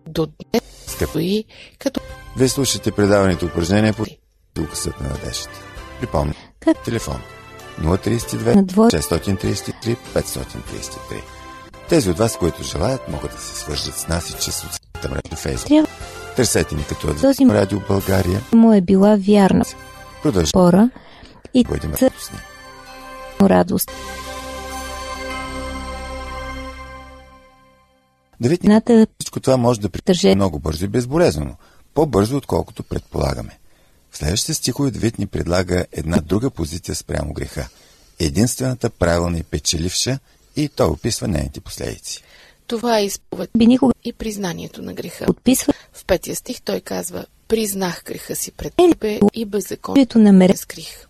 до 0.08 0.26
днес 0.26 0.62
стои 0.86 1.44
като... 1.78 2.00
Вие 2.36 2.48
слушате 2.48 2.92
предаването 2.92 3.46
упражнения 3.46 3.94
по 3.94 4.04
Указът 4.60 5.00
на 5.00 5.08
надеждата. 5.08 5.60
Припомня. 6.00 6.34
Как? 6.60 6.84
Телефон 6.84 7.20
032 7.80 8.54
На 8.54 8.64
двор- 8.64 8.90
633 8.90 9.96
533. 10.14 11.22
Тези 11.88 12.10
от 12.10 12.18
вас, 12.18 12.36
които 12.36 12.62
желаят, 12.62 13.08
могат 13.08 13.30
да 13.30 13.38
се 13.38 13.60
свържат 13.60 13.94
с 13.94 14.08
нас 14.08 14.30
и 14.30 14.32
чрез 14.32 14.54
социалната 14.54 15.08
мрежа 15.08 15.56
Facebook. 15.56 15.88
Търсете 16.38 16.74
ни 16.74 16.84
като 16.84 17.14
Този- 17.14 17.44
Радио 17.44 17.80
България. 17.88 18.40
му 18.52 18.72
е 18.72 18.80
била 18.80 19.16
вярна 19.16 19.64
Продължаваме 20.22 20.52
пора 20.52 20.90
и 21.54 21.64
да 21.64 21.68
бъдем 21.70 21.90
радостни. 21.92 22.38
радост. 23.40 23.90
Деветни 28.40 28.68
Ната 28.68 29.06
всичко 29.18 29.40
това 29.40 29.56
може 29.56 29.80
да 29.80 29.88
приключи 29.88 30.34
много 30.34 30.58
бързо 30.58 30.84
и 30.84 30.88
безболезнено. 30.88 31.54
По-бързо, 31.94 32.36
отколкото 32.36 32.82
предполагаме. 32.82 33.58
В 34.10 34.16
следващите 34.16 34.54
стихове 34.54 34.90
Давид 34.90 35.18
ни 35.18 35.26
предлага 35.26 35.84
една 35.92 36.16
друга 36.16 36.50
позиция 36.50 36.94
спрямо 36.94 37.32
греха. 37.32 37.68
Единствената 38.18 38.90
правилна 38.90 39.38
и 39.38 39.42
печеливша 39.42 40.18
и 40.56 40.68
той 40.68 40.86
описва 40.86 41.28
нейните 41.28 41.60
последици. 41.60 42.22
Това 42.68 42.98
е 42.98 43.04
изповед 43.04 43.50
би 43.58 43.66
никога 43.66 43.92
и 44.04 44.12
признанието 44.12 44.82
на 44.82 44.94
греха. 44.94 45.26
подписва 45.26 45.72
В 45.92 46.04
петия 46.04 46.36
стих 46.36 46.62
той 46.62 46.80
казва 46.80 47.26
Признах 47.48 48.02
греха 48.04 48.36
си 48.36 48.52
пред 48.52 48.74
тебе 48.76 49.20
и 49.34 49.44
беззаконието 49.44 50.18
не 50.18 50.56
скрих. 50.56 51.06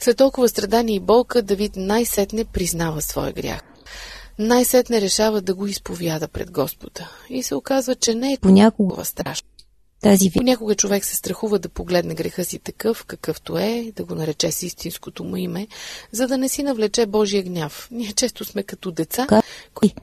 След 0.00 0.16
толкова 0.16 0.48
страдания 0.48 0.96
и 0.96 1.00
болка, 1.00 1.42
Давид 1.42 1.72
най-сетне 1.76 2.44
признава 2.44 3.02
своя 3.02 3.32
грях. 3.32 3.60
Най-сетне 4.38 5.00
решава 5.00 5.40
да 5.40 5.54
го 5.54 5.66
изповяда 5.66 6.28
пред 6.28 6.50
Господа. 6.50 7.10
И 7.30 7.42
се 7.42 7.54
оказва, 7.54 7.94
че 7.94 8.14
не 8.14 8.32
е 8.32 8.38
понякога 8.38 9.04
страшно. 9.04 9.48
тази 10.02 10.28
ви 10.28 10.38
Понякога 10.38 10.74
човек 10.74 11.04
се 11.04 11.16
страхува 11.16 11.58
да 11.58 11.68
погледне 11.68 12.14
греха 12.14 12.44
си 12.44 12.58
такъв, 12.58 13.04
какъвто 13.04 13.58
е, 13.58 13.92
да 13.96 14.04
го 14.04 14.14
нарече 14.14 14.52
с 14.52 14.62
истинското 14.62 15.24
му 15.24 15.36
име, 15.36 15.66
за 16.12 16.26
да 16.26 16.38
не 16.38 16.48
си 16.48 16.62
навлече 16.62 17.06
Божия 17.06 17.42
гняв. 17.42 17.88
Ние 17.90 18.12
често 18.12 18.44
сме 18.44 18.62
като 18.62 18.90
деца, 18.90 19.26
които 19.74 20.02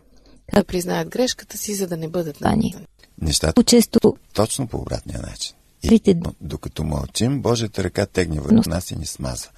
да 0.55 0.63
признаят 0.63 1.09
грешката 1.09 1.57
си, 1.57 1.75
за 1.75 1.87
да 1.87 1.97
не 1.97 2.07
бъдат 2.07 2.37
Ани. 2.41 2.63
наказани. 2.63 2.87
Нещата 3.21 3.63
често 3.63 4.15
точно 4.33 4.67
по 4.67 4.77
обратния 4.77 5.21
начин. 5.21 5.55
И 5.83 5.87
Трите 5.87 6.19
докато 6.41 6.83
мълчим, 6.83 7.41
Божията 7.41 7.83
ръка 7.83 8.05
тегне 8.05 8.39
върху 8.39 8.69
нас 8.69 8.91
и 8.91 8.95
ни 8.95 9.05
смазва. 9.05 9.49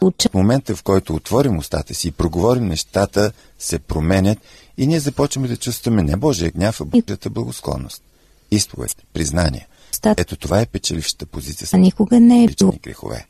уча 0.00 0.28
В 0.28 0.34
момента, 0.34 0.76
в 0.76 0.82
който 0.82 1.14
отворим 1.14 1.58
устата 1.58 1.94
си 1.94 2.08
и 2.08 2.12
проговорим 2.12 2.66
нещата, 2.66 3.32
се 3.58 3.78
променят 3.78 4.38
и 4.78 4.86
ние 4.86 5.00
започваме 5.00 5.48
да 5.48 5.56
чувстваме 5.56 6.02
не 6.02 6.16
Божия 6.16 6.50
гняв, 6.50 6.80
а 6.80 6.84
Божията 6.84 7.30
благосклонност. 7.30 8.02
Изповед, 8.50 8.96
признание. 9.12 9.68
Ето 10.16 10.36
това 10.36 10.60
е 10.60 10.66
печелившата 10.66 11.26
позиция 11.26 11.66
с 11.66 11.74
а 11.74 11.76
никога 11.76 12.20
не 12.20 12.44
е 12.44 12.48
лични 12.48 12.78
грехове. 12.82 13.26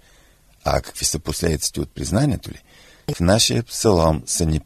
А 0.65 0.81
какви 0.81 1.05
са 1.05 1.19
последиците 1.19 1.81
от 1.81 1.91
признанието 1.95 2.51
ли? 2.51 2.63
В 3.15 3.21
нашия 3.21 3.63
псалом 3.63 4.23
са 4.27 4.47
ни 4.47 4.61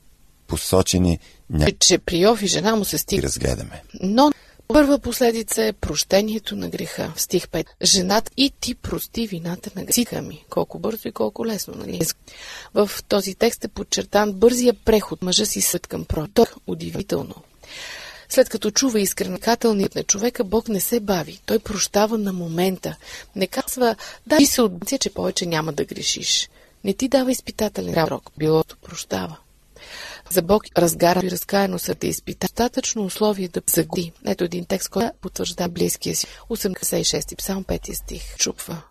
посочени 0.47 1.19
някакви 1.51 1.79
Че 1.81 1.99
при 1.99 2.19
Йов 2.19 2.43
и 2.43 2.47
жена 2.47 2.77
му 2.77 2.85
се 2.85 2.99
стига. 2.99 3.23
разгледаме. 3.23 3.83
Но 4.01 4.33
първа 4.69 4.99
последица 4.99 5.65
е 5.65 5.73
прощението 5.73 6.57
на 6.57 6.69
греха. 6.69 7.13
В 7.17 7.21
стих 7.21 7.47
5. 7.47 7.67
Женат 7.83 8.31
и 8.37 8.53
ти 8.61 8.75
прости 8.75 9.27
вината 9.27 9.71
на 9.77 9.85
греха 9.85 10.23
ми. 10.23 10.45
Колко 10.51 10.79
бързо 10.79 11.09
и 11.09 11.13
колко 11.13 11.47
лесно, 11.47 11.75
нали? 11.77 12.01
В 12.75 12.91
този 13.09 13.35
текст 13.35 13.65
е 13.65 13.69
подчертан 13.69 14.33
бързия 14.33 14.75
преход. 14.75 15.23
Мъжа 15.23 15.47
си 15.47 15.61
свет 15.61 15.87
към 15.87 16.05
проток. 16.05 16.49
Удивително. 16.67 17.35
След 18.29 18.49
като 18.49 18.71
чува 18.71 19.01
искренкателният 19.01 19.95
на 19.95 20.03
човека, 20.03 20.45
Бог 20.45 20.69
не 20.69 20.81
се 20.81 21.01
бави. 21.01 21.41
Той 21.47 21.59
прощава 21.59 22.19
на 22.19 22.33
момента. 22.33 22.97
Не 23.37 23.47
казва, 23.47 23.97
да, 24.27 24.37
ти 24.37 24.47
се 24.47 24.63
отбъця, 24.63 24.99
че 24.99 25.11
повече 25.11 25.47
няма 25.47 25.73
да 25.73 25.85
грешиш. 25.85 26.49
Не 26.85 26.93
ти 26.93 27.09
дава 27.09 27.33
изпитателен 27.33 28.07
срок. 28.07 28.31
Билото 28.39 28.77
прощава. 28.83 29.37
За 30.33 30.43
Бог 30.43 30.65
разгара 30.79 31.21
и 31.27 31.31
разкаяно 31.31 31.79
сърце 31.79 32.07
изпита. 32.07 32.47
Достатъчно 32.47 33.05
условие 33.05 33.49
да 33.49 33.63
загоди. 33.67 34.13
Ето 34.27 34.45
един 34.45 34.65
текст, 34.65 34.89
който 34.89 35.11
потвържда 35.21 35.69
близкия 35.69 36.17
си. 36.17 36.27
86 36.51 37.37
псалм 37.37 37.65
5 37.65 37.93
стих. 37.93 38.37
Чупва. 38.37 38.83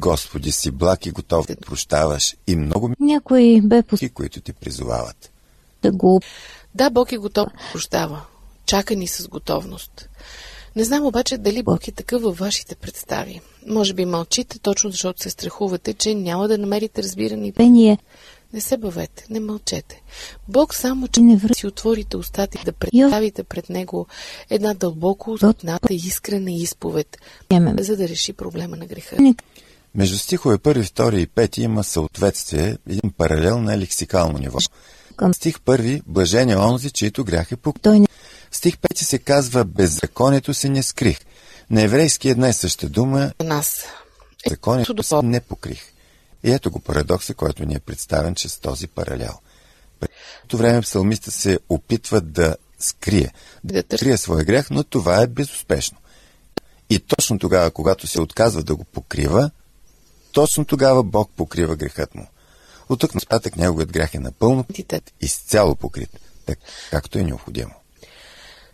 Господи 0.00 0.52
си 0.52 0.70
благ 0.70 1.06
и 1.06 1.10
готов 1.10 1.46
да 1.46 1.56
прощаваш 1.56 2.36
и 2.46 2.56
много 2.56 2.90
някой 3.00 3.60
бе 3.62 3.82
милки, 3.92 4.08
които 4.08 4.40
ти 4.40 4.52
призовават. 4.52 5.30
да 5.82 5.92
го 5.92 6.20
Да, 6.74 6.90
Бог 6.90 7.12
е 7.12 7.16
готов 7.16 7.46
да 7.46 7.58
прощава. 7.72 8.24
Чака 8.66 8.96
ни 8.96 9.06
с 9.06 9.28
готовност. 9.28 10.08
Не 10.76 10.84
знам 10.84 11.06
обаче 11.06 11.38
дали 11.38 11.62
Бог 11.62 11.88
е 11.88 11.92
такъв 11.92 12.22
във 12.22 12.38
вашите 12.38 12.74
представи. 12.74 13.40
Може 13.66 13.94
би 13.94 14.04
мълчите, 14.04 14.58
точно 14.58 14.90
защото 14.90 15.22
се 15.22 15.30
страхувате, 15.30 15.94
че 15.94 16.14
няма 16.14 16.48
да 16.48 16.58
намерите 16.58 17.02
разбиране 17.02 17.46
и 17.46 17.52
пение 17.52 17.98
Не 18.52 18.60
се 18.60 18.76
бавете, 18.76 19.24
не 19.30 19.40
мълчете. 19.40 20.02
Бог 20.48 20.74
само, 20.74 21.08
че 21.08 21.20
не 21.20 21.36
връ... 21.36 21.54
си 21.54 21.66
отворите 21.66 22.16
устата 22.16 22.58
и 22.62 22.64
да 22.64 22.72
представите 22.72 23.42
пред 23.44 23.70
Него 23.70 24.06
една 24.50 24.74
дълбоко 24.74 25.32
осъзната 25.32 25.94
и 25.94 25.96
искрена 25.96 26.52
изповед, 26.52 27.18
за 27.78 27.96
да 27.96 28.08
реши 28.08 28.32
проблема 28.32 28.76
на 28.76 28.86
греха. 28.86 29.16
Между 29.94 30.18
стихове 30.18 30.56
1, 30.56 30.82
2 30.82 31.16
и 31.16 31.28
5 31.28 31.58
има 31.58 31.84
съответствие, 31.84 32.76
един 32.88 33.10
паралел 33.16 33.60
на 33.60 33.78
лексикално 33.78 34.38
ниво. 34.38 34.58
към 35.16 35.34
Стих 35.34 35.58
1 35.58 36.02
блажен 36.06 36.50
е 36.50 36.56
онзи, 36.56 36.90
чието 36.90 37.24
грях 37.24 37.52
е 37.52 37.56
пук. 37.56 37.76
той 37.82 38.00
не 38.00 38.06
стих 38.52 38.76
5 38.76 39.02
се 39.02 39.18
казва 39.18 39.64
беззаконието 39.64 40.54
си 40.54 40.68
не 40.68 40.82
скрих. 40.82 41.18
На 41.70 41.82
еврейски 41.82 42.28
една 42.28 42.48
и 42.48 42.52
съща 42.52 42.88
дума 42.88 43.32
нас. 43.44 43.84
Е, 44.46 44.50
законието 44.50 45.02
си 45.02 45.14
не 45.22 45.40
покрих. 45.40 45.91
И 46.44 46.52
ето 46.52 46.70
го 46.70 46.80
парадокса, 46.80 47.34
който 47.34 47.64
ни 47.64 47.74
е 47.74 47.80
представен 47.80 48.34
чрез 48.34 48.58
този 48.58 48.86
паралел. 48.86 49.34
През 50.00 50.10
това 50.48 50.62
време 50.62 50.80
псалмиста 50.80 51.30
се 51.30 51.58
опитва 51.68 52.20
да 52.20 52.56
скрие, 52.78 53.32
да 53.64 53.82
скрие 53.96 54.16
своя 54.16 54.44
грях, 54.44 54.70
но 54.70 54.84
това 54.84 55.22
е 55.22 55.26
безуспешно. 55.26 55.98
И 56.90 56.98
точно 56.98 57.38
тогава, 57.38 57.70
когато 57.70 58.06
се 58.06 58.20
отказва 58.20 58.62
да 58.62 58.76
го 58.76 58.84
покрива, 58.84 59.50
точно 60.32 60.64
тогава 60.64 61.02
Бог 61.02 61.30
покрива 61.36 61.76
грехът 61.76 62.14
му. 62.14 62.26
От 62.88 63.00
тук 63.00 63.14
нататък 63.14 63.56
неговият 63.56 63.92
грях 63.92 64.14
е 64.14 64.18
напълно 64.18 64.66
изцяло 65.20 65.74
покрит, 65.74 66.20
так, 66.46 66.58
както 66.90 67.18
е 67.18 67.22
необходимо. 67.22 67.72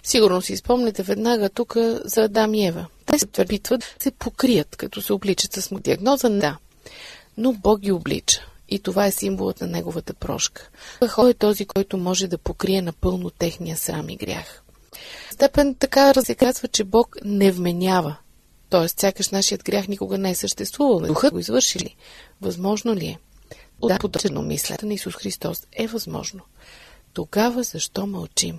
Сигурно 0.03 0.43
си 0.43 0.57
спомняте 0.57 1.03
веднага 1.03 1.49
тук 1.49 1.77
за 2.05 2.23
Адам 2.23 2.55
и 2.55 2.67
Ева. 2.67 2.87
Те 3.07 3.19
се 3.19 3.27
опитват 3.43 3.85
се 4.03 4.11
покрият, 4.11 4.77
като 4.77 5.03
се 5.03 5.13
обличат 5.13 5.53
с 5.53 5.81
диагноза. 5.81 6.29
Да. 6.29 6.59
Но 7.39 7.53
Бог 7.53 7.81
ги 7.81 7.93
облича. 7.93 8.41
И 8.69 8.79
това 8.79 9.07
е 9.07 9.13
символът 9.13 9.61
на 9.61 9.67
неговата 9.67 10.15
прошка. 10.15 10.71
Кой 11.15 11.31
е 11.31 11.35
този, 11.35 11.67
който 11.67 11.97
може 11.97 12.29
да 12.29 12.39
покрие 12.39 12.83
напълно 12.83 13.31
техния 13.31 13.77
срам 13.77 14.09
и 14.09 14.17
грях? 14.17 14.63
Степен 15.31 15.75
така 15.75 16.13
се 16.15 16.35
казва, 16.35 16.69
че 16.69 16.85
Бог 16.85 17.17
не 17.25 17.53
вменява. 17.53 18.17
Тоест, 18.71 19.01
сякаш 19.01 19.29
нашият 19.29 19.65
грях 19.65 19.89
никога 19.89 20.19
не 20.19 20.31
е 20.31 20.35
съществувал. 20.35 21.01
Духът 21.01 21.33
го 21.33 21.39
извършили. 21.39 21.97
Възможно 22.41 22.95
ли 22.95 23.07
е? 23.07 23.19
Да, 23.83 23.99
подобно 23.99 24.43
мисленето 24.43 24.87
на 24.87 24.95
Исус 24.95 25.15
Христос 25.15 25.67
е 25.73 25.87
възможно. 25.87 26.41
Тогава 27.13 27.63
защо 27.63 28.07
мълчим? 28.07 28.59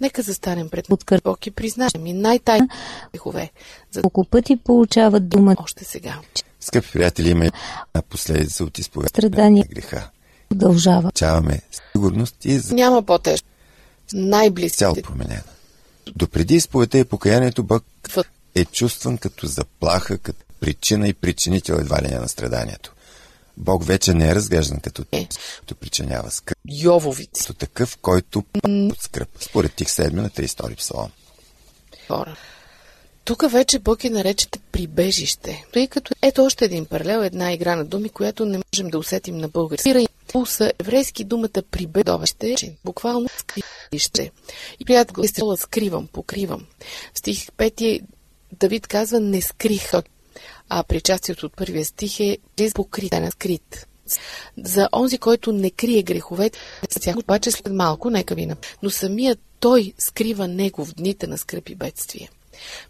Нека 0.00 0.22
застанем 0.22 0.68
пред 0.68 0.86
Откър- 0.88 1.22
Бог 1.22 1.46
и 1.46 1.50
признаем 1.50 2.06
и 2.06 2.12
най-тайни 2.12 2.68
грехове, 3.12 3.50
за 3.90 4.02
колко 4.02 4.24
пъти 4.24 4.56
получават 4.56 5.28
думата 5.28 5.56
още 5.58 5.84
сега. 5.84 6.20
Скъпи 6.64 6.92
приятели, 6.92 7.28
има 7.28 7.50
последица 8.08 8.64
от 8.64 8.78
изповедта 8.78 9.20
Страдание. 9.20 9.62
на 9.62 9.74
греха. 9.74 10.10
продължава. 10.48 11.12
Чаваме 11.14 11.60
сигурност 11.92 12.44
и 12.44 12.58
за 12.58 12.74
Няма 12.74 13.02
по-тежко. 13.02 13.48
Най-близките 14.12 14.78
цяло 14.78 14.94
променена. 14.94 15.42
Допреди 16.16 16.54
изповедта 16.54 16.98
и 16.98 17.04
покаянието 17.04 17.62
Бог 17.62 17.84
в- 18.08 18.24
е 18.54 18.64
чувстван 18.64 19.18
като 19.18 19.46
заплаха, 19.46 20.18
като 20.18 20.44
причина 20.60 21.08
и 21.08 21.14
причинител 21.14 21.74
едва 21.74 22.02
ли 22.02 22.08
не 22.08 22.18
на 22.18 22.28
страданието. 22.28 22.94
Бог 23.56 23.84
вече 23.84 24.14
не 24.14 24.28
е 24.28 24.34
разглеждан 24.34 24.80
като 24.80 25.04
Е. 25.12 25.28
който 25.58 25.74
причинява 25.74 26.30
скръп, 26.30 26.58
Йововици 26.70 27.40
като 27.40 27.54
такъв, 27.54 27.96
който 27.96 28.44
под 28.88 29.00
скръп. 29.00 29.28
Според 29.40 29.72
тих 29.72 29.88
7 29.88 30.12
на 30.12 30.30
32 30.30 30.76
псалом. 30.76 31.10
хора. 32.08 32.36
Тук 33.24 33.50
вече 33.50 33.78
Бог 33.78 34.04
е 34.04 34.10
наречете 34.10 34.58
прибежище. 34.72 35.64
Тъй 35.72 35.86
като 35.86 36.14
ето 36.22 36.44
още 36.44 36.64
един 36.64 36.86
паралел, 36.86 37.20
една 37.20 37.52
игра 37.52 37.76
на 37.76 37.84
думи, 37.84 38.08
която 38.08 38.46
не 38.46 38.60
можем 38.72 38.88
да 38.88 38.98
усетим 38.98 39.38
на 39.38 39.48
български. 39.48 40.06
Са 40.46 40.72
еврейски 40.78 41.24
думата 41.24 41.62
прибежище, 41.70 42.76
буквално 42.84 43.28
скривище. 43.38 44.30
И 44.80 44.84
приятел 44.84 45.14
го 45.14 45.56
скривам, 45.56 46.06
покривам. 46.06 46.66
Стих 47.14 47.46
5 47.46 48.02
Давид 48.52 48.86
казва 48.86 49.20
не 49.20 49.42
скрих, 49.42 49.92
а 50.68 50.82
причастието 50.82 51.46
от 51.46 51.56
първия 51.56 51.84
стих 51.84 52.20
е 52.20 52.38
покрит, 52.74 53.12
не 53.12 53.30
скрит. 53.30 53.86
За 54.64 54.88
онзи, 54.92 55.18
който 55.18 55.52
не 55.52 55.70
крие 55.70 56.02
греховете, 56.02 56.58
тях 57.00 57.16
обаче 57.16 57.50
след 57.50 57.72
малко, 57.72 58.10
нека 58.10 58.34
ви 58.34 58.46
нап... 58.46 58.66
Но 58.82 58.90
самият 58.90 59.38
той 59.60 59.92
скрива 59.98 60.48
него 60.48 60.84
в 60.84 60.94
дните 60.94 61.26
на 61.26 61.38
скръп 61.38 61.68
и 61.68 61.74
бедствие. 61.74 62.28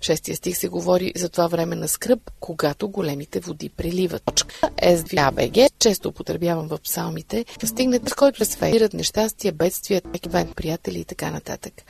В 0.00 0.04
шестия 0.04 0.36
стих 0.36 0.56
се 0.58 0.68
говори 0.68 1.12
за 1.16 1.28
това 1.28 1.46
време 1.46 1.76
на 1.76 1.88
скръп, 1.88 2.30
когато 2.40 2.88
големите 2.88 3.40
води 3.40 3.68
приливат. 3.68 4.22
Точка 4.24 4.54
СВАБГ, 4.96 5.56
често 5.78 6.08
употребявам 6.08 6.68
в 6.68 6.78
псалмите, 6.78 7.44
стигнат 7.64 8.08
с 8.08 8.14
който 8.14 8.44
сферират 8.44 8.94
нещастия, 8.94 9.52
бедствия, 9.52 10.02
еквент, 10.14 10.56
приятели 10.56 10.98
и 10.98 11.04
така 11.04 11.30
нататък. 11.30 11.82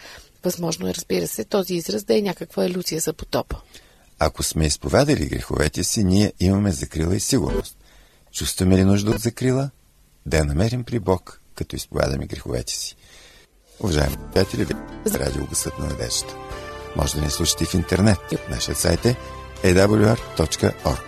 Възможно 0.44 0.88
е, 0.88 0.94
разбира 0.94 1.28
се, 1.28 1.44
този 1.44 1.74
израз 1.74 2.04
да 2.04 2.18
е 2.18 2.22
някаква 2.22 2.64
елюция 2.64 3.00
за 3.00 3.12
потопа. 3.12 3.56
Ако 4.18 4.42
сме 4.42 4.66
изповядали 4.66 5.26
греховете 5.26 5.84
си, 5.84 6.04
ние 6.04 6.32
имаме 6.40 6.72
закрила 6.72 7.16
и 7.16 7.20
сигурност. 7.20 7.76
Чувстваме 8.32 8.76
ли 8.76 8.84
нужда 8.84 9.10
от 9.10 9.20
закрила? 9.20 9.70
Да 10.26 10.36
я 10.36 10.44
намерим 10.44 10.84
при 10.84 10.98
Бог, 10.98 11.40
като 11.54 11.76
изповядаме 11.76 12.26
греховете 12.26 12.72
си. 12.72 12.96
Уважаеми 13.80 14.16
приятели, 14.32 14.64
ви 14.64 14.74
радио 15.14 15.46
Гъсът 15.46 15.78
на 15.78 15.86
надеждата. 15.86 16.36
Може 16.96 17.14
да 17.14 17.20
ни 17.20 17.30
слушате 17.30 17.64
в 17.64 17.74
интернет. 17.74 18.18
Нашият 18.50 18.78
сайт 18.78 19.04
е 19.04 19.16
awr.org. 19.64 21.00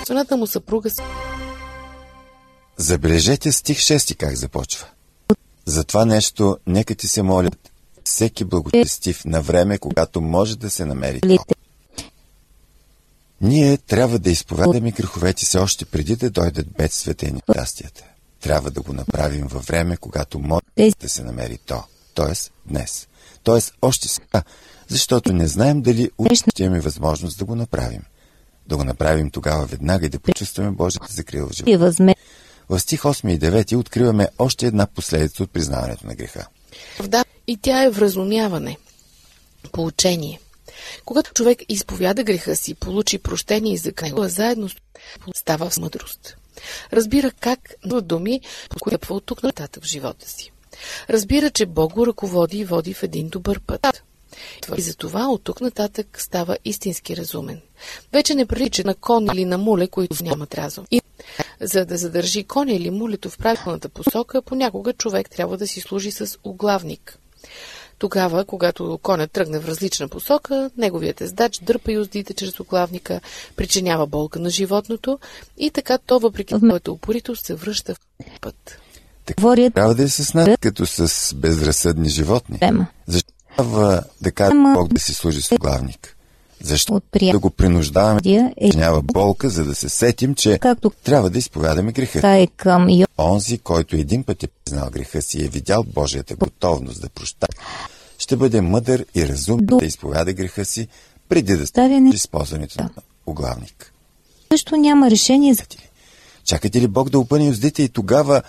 собствената 0.08 0.36
му 0.36 0.46
съпруга 0.46 0.90
Забележете 2.76 3.52
стих 3.52 3.78
6 3.78 4.16
как 4.16 4.36
започва. 4.36 4.86
За 5.64 5.84
това 5.84 6.04
нещо 6.04 6.58
нека 6.66 6.94
ти 6.94 7.08
се 7.08 7.22
молят 7.22 7.72
всеки 8.08 8.44
благочестив 8.44 9.24
на 9.24 9.42
време, 9.42 9.78
когато 9.78 10.20
може 10.20 10.58
да 10.58 10.70
се 10.70 10.84
намери. 10.84 11.20
Ние 13.40 13.76
трябва 13.76 14.18
да 14.18 14.30
изповядаме 14.30 14.90
греховете 14.90 15.44
си 15.44 15.58
още 15.58 15.84
преди 15.84 16.16
да 16.16 16.30
дойдат 16.30 16.66
бедствията 16.78 17.26
и 17.26 17.32
нещастията. 17.32 18.04
Трябва 18.40 18.70
да 18.70 18.80
го 18.82 18.92
направим 18.92 19.46
във 19.46 19.66
време, 19.66 19.96
когато 19.96 20.38
може 20.38 20.92
да 21.00 21.08
се 21.08 21.24
намери 21.24 21.58
то, 21.66 21.82
т.е. 22.14 22.32
днес. 22.66 23.08
Т.е. 23.44 23.60
още 23.82 24.08
сега, 24.08 24.42
защото 24.88 25.32
не 25.32 25.46
знаем 25.46 25.82
дали 25.82 26.10
утре 26.18 26.34
ще 26.34 26.64
имаме 26.64 26.80
възможност 26.80 27.38
да 27.38 27.44
го 27.44 27.54
направим. 27.54 28.02
Да 28.66 28.76
го 28.76 28.84
направим 28.84 29.30
тогава 29.30 29.66
веднага 29.66 30.06
и 30.06 30.08
да 30.08 30.18
почувстваме 30.18 30.70
Божията 30.70 31.12
закрила 31.12 31.48
в 31.48 31.52
живота. 31.52 31.70
В 32.68 32.80
стих 32.80 33.00
8 33.00 33.32
и 33.32 33.38
9 33.38 33.76
откриваме 33.76 34.28
още 34.38 34.66
една 34.66 34.86
последица 34.86 35.42
от 35.42 35.50
признаването 35.50 36.06
на 36.06 36.14
греха. 36.14 36.46
И 37.48 37.56
тя 37.56 37.84
е 37.84 37.90
вразумяване, 37.90 38.78
получение. 39.72 40.40
Когато 41.04 41.32
човек 41.32 41.58
изповяда 41.68 42.24
греха 42.24 42.56
си, 42.56 42.74
получи 42.74 43.18
прощение 43.18 43.76
за 43.76 43.92
него, 44.02 44.28
заедно 44.28 44.68
става 45.34 45.70
с 45.70 45.78
мъдрост. 45.78 46.36
Разбира 46.92 47.30
как 47.30 47.74
на 47.84 48.00
думи, 48.00 48.40
които 48.80 49.14
от 49.14 49.24
тук 49.24 49.42
нататък 49.42 49.84
в 49.84 49.86
живота 49.86 50.28
си. 50.28 50.52
Разбира, 51.10 51.50
че 51.50 51.66
Бог 51.66 51.92
го 51.92 52.06
ръководи 52.06 52.58
и 52.58 52.64
води 52.64 52.94
в 52.94 53.02
един 53.02 53.28
добър 53.28 53.60
път. 53.60 54.02
И 54.76 54.80
за 54.80 54.96
това 54.96 55.28
от 55.28 55.44
тук 55.44 55.60
нататък 55.60 56.20
става 56.20 56.58
истински 56.64 57.16
разумен. 57.16 57.60
Вече 58.12 58.34
не 58.34 58.46
прилича 58.46 58.82
на 58.84 58.94
кон 58.94 59.26
или 59.32 59.44
на 59.44 59.58
муле, 59.58 59.88
които 59.88 60.24
нямат 60.24 60.54
разум. 60.54 60.86
И 60.90 61.00
за 61.60 61.84
да 61.84 61.96
задържи 61.96 62.44
коня 62.44 62.72
или 62.72 62.90
мулето 62.90 63.30
в 63.30 63.38
правилната 63.38 63.88
посока, 63.88 64.42
понякога 64.42 64.92
човек 64.92 65.30
трябва 65.30 65.56
да 65.56 65.66
си 65.66 65.80
служи 65.80 66.10
с 66.10 66.38
оглавник. 66.44 67.18
Тогава, 67.98 68.44
когато 68.44 68.98
коня 69.02 69.26
тръгне 69.26 69.58
в 69.58 69.68
различна 69.68 70.08
посока, 70.08 70.70
неговият 70.76 71.20
ездач 71.20 71.58
дърпа 71.58 71.92
юздите 71.92 72.34
чрез 72.34 72.60
оглавника, 72.60 73.20
причинява 73.56 74.06
болка 74.06 74.38
на 74.38 74.50
животното 74.50 75.18
и 75.56 75.70
така 75.70 75.98
то, 75.98 76.18
въпреки 76.18 76.54
своята 76.58 76.92
упоритост, 76.92 77.46
се 77.46 77.54
връща 77.54 77.94
в 77.94 77.98
път. 78.40 78.78
Говорят... 79.36 79.74
Трябва 79.74 79.94
да 79.94 80.02
е 80.02 80.08
с 80.08 80.34
нас, 80.34 80.48
като 80.60 80.86
с 80.86 81.34
безразсъдни 81.34 82.08
животни. 82.08 82.58
Защо 83.06 83.32
трябва 83.56 84.02
да 84.20 84.32
кара 84.32 84.72
Бог 84.74 84.92
да 84.92 85.00
си 85.00 85.14
служи 85.14 85.42
с 85.42 85.54
главник? 85.60 86.17
Защо 86.60 87.00
да 87.32 87.38
го 87.38 87.50
принуждаваме 87.50 88.20
да 88.20 88.52
е... 88.56 88.68
няма 88.76 89.02
болка, 89.02 89.50
за 89.50 89.64
да 89.64 89.74
се 89.74 89.88
сетим, 89.88 90.34
че 90.34 90.58
Както... 90.58 90.90
трябва 91.04 91.30
да 91.30 91.38
изповядаме 91.38 91.92
греха. 91.92 92.38
Е 92.38 92.46
към... 92.46 92.88
Онзи, 93.18 93.58
който 93.58 93.96
един 93.96 94.24
път 94.24 94.42
е 94.42 94.46
признал 94.46 94.90
греха 94.90 95.22
си 95.22 95.38
и 95.38 95.44
е 95.44 95.48
видял 95.48 95.84
Божията 95.94 96.36
готовност 96.36 97.00
да 97.00 97.08
прощава, 97.08 97.52
ще 98.18 98.36
бъде 98.36 98.60
мъдър 98.60 99.04
и 99.14 99.28
разумен 99.28 99.66
До... 99.66 99.76
да 99.76 99.86
изповяда 99.86 100.32
греха 100.32 100.64
си, 100.64 100.88
преди 101.28 101.56
да 101.56 101.66
стане 101.66 102.10
използването 102.14 102.76
да. 102.76 102.82
на 102.82 102.90
оглавник. 103.26 103.92
Също 104.52 104.76
няма 104.76 105.10
решение 105.10 105.54
за... 105.54 105.62
Чакате 106.44 106.80
ли 106.80 106.88
Бог 106.88 107.10
да 107.10 107.18
опъне 107.18 107.50
уздите 107.50 107.82
и 107.82 107.88
тогава 107.88 108.42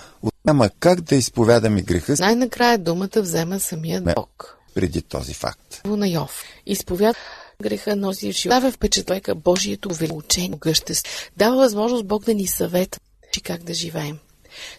няма 0.45 0.69
как 0.79 1.01
да 1.01 1.15
изповядаме 1.15 1.81
греха 1.81 2.15
си? 2.15 2.21
Най-накрая 2.21 2.77
думата 2.77 3.09
взема 3.15 3.59
самият 3.59 4.03
Бог. 4.03 4.57
Преди 4.75 5.01
този 5.01 5.33
факт. 5.33 5.81
На 5.85 6.07
Йов. 6.07 6.43
Изповяда 6.65 7.19
греха 7.61 7.95
носи 7.95 8.33
в 8.33 8.35
живота. 8.35 8.59
Дава 8.59 8.71
впечатлека 8.71 9.35
Божието 9.35 9.89
величение, 9.89 10.57
гъщест. 10.57 11.07
Дава 11.37 11.55
възможност 11.55 12.05
Бог 12.05 12.25
да 12.25 12.33
ни 12.33 12.47
съветва 12.47 12.99
как 13.43 13.63
да 13.63 13.73
живеем. 13.73 14.19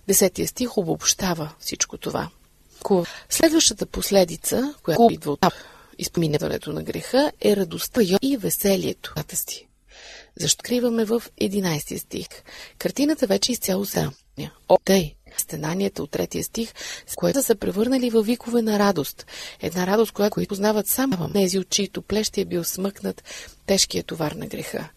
Десетия 0.08 0.48
стих 0.48 0.78
обобщава 0.78 1.52
всичко 1.58 1.98
това. 1.98 2.30
Следващата 3.28 3.86
последица, 3.86 4.74
която 4.82 5.08
идва 5.10 5.32
от 5.32 5.44
изпоминаването 5.98 6.72
на 6.72 6.82
греха, 6.82 7.32
е 7.40 7.56
радостта 7.56 8.00
и 8.22 8.36
веселието. 8.36 9.14
Защо 10.40 10.62
криваме 10.62 11.04
в 11.04 11.22
11 11.40 11.98
стих? 11.98 12.26
Картината 12.78 13.26
вече 13.26 13.52
изцяло 13.52 13.86
са. 13.86 14.12
О, 14.68 14.78
тъй, 14.84 15.14
стенанията 15.36 16.02
от 16.02 16.10
третия 16.10 16.44
стих, 16.44 16.72
с 17.06 17.14
което 17.14 17.42
са 17.42 17.54
превърнали 17.54 18.10
във 18.10 18.26
викове 18.26 18.62
на 18.62 18.78
радост. 18.78 19.26
Една 19.60 19.86
радост, 19.86 20.12
която 20.12 20.34
които 20.34 20.48
познават 20.48 20.86
само 20.86 21.30
тези, 21.32 21.58
от 21.58 21.70
чието 21.70 22.02
плещи 22.02 22.40
е 22.40 22.44
бил 22.44 22.64
смъкнат 22.64 23.24
тежкият 23.66 24.06
товар 24.06 24.32
на 24.32 24.46
греха. 24.46 24.88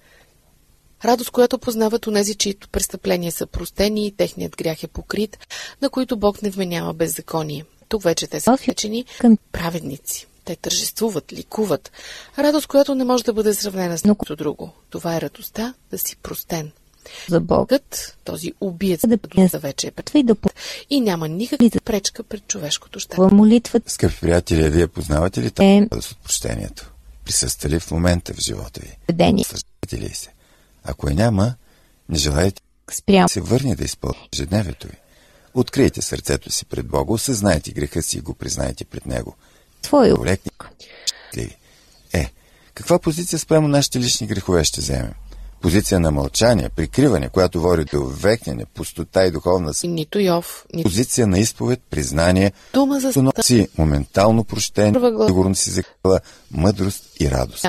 Радост, 1.05 1.29
която 1.29 1.57
познават 1.57 2.07
онези, 2.07 2.35
чието 2.35 2.69
престъпления 2.69 3.31
са 3.31 3.47
простени 3.47 4.07
и 4.07 4.11
техният 4.11 4.57
грях 4.57 4.83
е 4.83 4.87
покрит, 4.87 5.37
на 5.81 5.89
които 5.89 6.17
Бог 6.17 6.41
не 6.41 6.49
вменява 6.49 6.93
беззаконие. 6.93 7.65
Тук 7.89 8.03
вече 8.03 8.27
те 8.27 8.39
са 8.39 8.57
речени 8.67 9.05
праведници. 9.51 10.27
Те 10.45 10.55
тържествуват, 10.55 11.33
ликуват. 11.33 11.91
Радост, 12.37 12.67
която 12.67 12.95
не 12.95 13.03
може 13.03 13.23
да 13.23 13.33
бъде 13.33 13.53
сравнена 13.53 13.97
с 13.97 14.05
нищо 14.05 14.35
друго. 14.35 14.71
Това 14.89 15.15
е 15.15 15.21
радостта 15.21 15.73
да 15.91 15.97
си 15.97 16.17
простен– 16.17 16.71
за 17.29 17.39
Богът, 17.39 18.17
този 18.23 18.53
убиец 18.61 19.01
да 19.07 19.17
вече 19.59 19.87
е 19.87 19.91
и, 20.13 20.23
да... 20.23 20.35
и 20.89 21.01
няма 21.01 21.27
никаква 21.27 21.69
пречка 21.85 22.23
пред 22.23 22.47
човешкото 22.47 22.99
щастие. 22.99 23.37
Молитвата. 23.37 23.91
Скъпи 23.91 24.15
приятели, 24.21 24.69
вие 24.69 24.87
познавате 24.87 25.41
ли 25.41 25.51
тази 25.51 25.67
е... 25.67 25.87
от 25.91 26.17
прощението? 26.23 26.91
Присъствате 27.25 27.75
ли 27.75 27.79
в 27.79 27.91
момента 27.91 28.33
в 28.33 28.39
живота 28.39 28.81
ви? 28.83 29.13
Дени. 29.13 29.45
ли 29.93 30.09
се? 30.09 30.29
Ако 30.83 31.09
я 31.09 31.15
няма, 31.15 31.55
не 32.09 32.17
желаете 32.17 32.61
Спрям. 32.91 33.29
се 33.29 33.41
върне 33.41 33.75
да 33.75 33.83
изпълни 33.83 34.29
ежедневието 34.33 34.87
ви. 34.87 34.97
Открийте 35.53 36.01
сърцето 36.01 36.51
си 36.51 36.65
пред 36.65 36.87
Бога, 36.87 37.13
осъзнайте 37.13 37.71
греха 37.71 38.01
си 38.01 38.17
и 38.17 38.21
го 38.21 38.33
признайте 38.33 38.85
пред 38.85 39.05
Него. 39.05 39.35
Твой 39.81 40.11
Е, 42.13 42.31
каква 42.73 42.99
позиция 42.99 43.39
спрямо 43.39 43.67
нашите 43.67 43.99
лични 43.99 44.27
грехове 44.27 44.63
ще 44.63 44.81
вземем? 44.81 45.13
Позиция 45.63 45.99
на 45.99 46.11
мълчание, 46.11 46.69
прикриване, 46.69 47.29
която 47.29 47.61
води 47.61 47.85
до 47.85 48.05
векняне, 48.05 48.65
пустота 48.65 49.25
и 49.25 49.31
духовна 49.31 49.73
Нито 49.83 50.19
Йов, 50.19 50.65
нито... 50.73 50.89
Позиция 50.89 51.27
на 51.27 51.39
изповед, 51.39 51.81
признание, 51.89 52.51
дума 52.73 52.99
за 52.99 53.13
си 53.41 53.67
моментално 53.77 54.43
прощение, 54.43 55.01
сигурно 55.27 55.55
си 55.55 55.69
закрила 55.69 56.19
мъдрост 56.51 57.03
и 57.19 57.31
радост. 57.31 57.65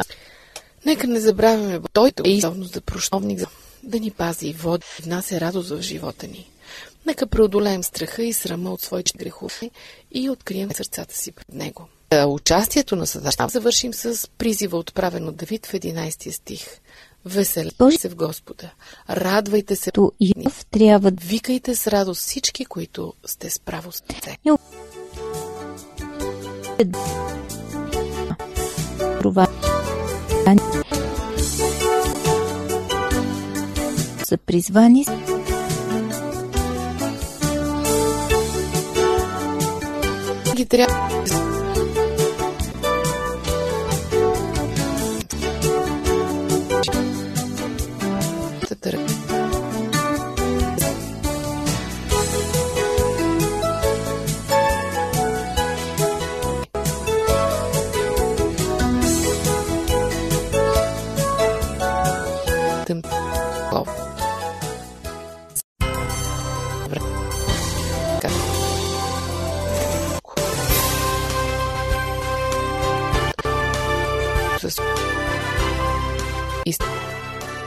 Нека 0.86 1.06
не 1.06 1.20
забравяме, 1.20 1.80
той 1.92 2.12
е 2.24 2.30
изправност 2.30 2.72
да 2.72 2.80
прощовник, 2.80 3.40
да 3.82 4.00
ни 4.00 4.10
пази 4.10 4.46
и 4.46 4.52
води, 4.52 4.84
внася 5.02 5.40
радост 5.40 5.70
в 5.70 5.80
живота 5.80 6.26
ни. 6.26 6.50
Нека 7.06 7.26
преодолеем 7.26 7.82
страха 7.82 8.22
и 8.22 8.32
срама 8.32 8.70
от 8.70 8.80
своите 8.80 9.12
грехове 9.18 9.70
и 10.12 10.30
открием 10.30 10.72
сърцата 10.72 11.16
си 11.16 11.32
пред 11.32 11.52
него. 11.52 11.88
Участието 12.26 12.96
на 12.96 13.06
съда 13.06 13.30
ще 13.30 13.48
завършим 13.48 13.94
с 13.94 14.28
призива, 14.38 14.78
отправен 14.78 15.28
от 15.28 15.36
Давид 15.36 15.66
в 15.66 15.72
11 15.72 16.30
стих. 16.30 16.66
Веселете 17.24 17.90
се 17.98 18.08
в 18.08 18.14
Господа. 18.14 18.70
Радвайте 19.10 19.76
се. 19.76 19.90
То 19.90 20.12
и 20.20 20.34
трябва. 20.70 21.12
Викайте 21.20 21.74
с 21.74 21.86
радост 21.86 22.20
всички, 22.20 22.64
които 22.64 23.14
сте 23.26 23.50
с 23.50 23.58
те. 23.58 24.38
Това 29.22 29.46
са 34.24 34.36
призвани 34.36 35.06
ги 40.54 40.66
трябва 40.66 41.43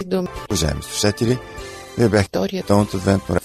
думи. 0.07 0.27
Уважаеми 0.49 0.83
слушатели, 0.83 1.37
вие 1.97 2.09
бяхте 2.09 2.37
Историята. 2.37 2.67
тонното 2.67 2.97
адвентно 2.97 3.35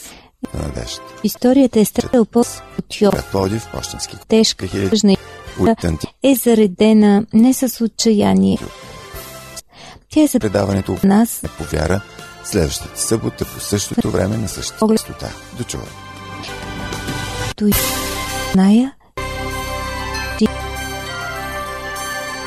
на 0.54 0.62
надежда. 0.62 1.00
Историята 1.24 1.80
е 1.80 1.84
страдал 1.84 2.24
по 2.24 2.40
от 2.78 3.00
Йов. 3.00 3.14
Град 3.14 3.26
Плодив, 3.30 3.66
почтенски 3.72 4.16
Тежка, 4.28 4.66
2000 4.66 4.90
тъжна 4.90 5.12
и 5.12 5.16
Уитънти. 5.60 6.06
е 6.22 6.34
заредена 6.34 7.26
не 7.32 7.54
с 7.54 7.84
отчаяние. 7.84 8.58
Тя 10.10 10.22
е 10.22 10.26
за 10.26 10.38
Предаването 10.38 10.96
нас 11.04 11.42
е 11.42 11.48
по 11.48 11.64
вяра 11.64 12.00
следващата 12.44 13.00
събота 13.00 13.44
по 13.44 13.60
същото 13.60 14.10
време 14.10 14.36
на 14.36 14.48
същата 14.48 14.88
частота. 14.88 15.28
До 15.58 15.64
чуване. 15.64 15.90
Той 17.56 17.70
Ная 18.54 18.92
Ти 20.38 20.46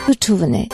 Дочуване 0.07 0.69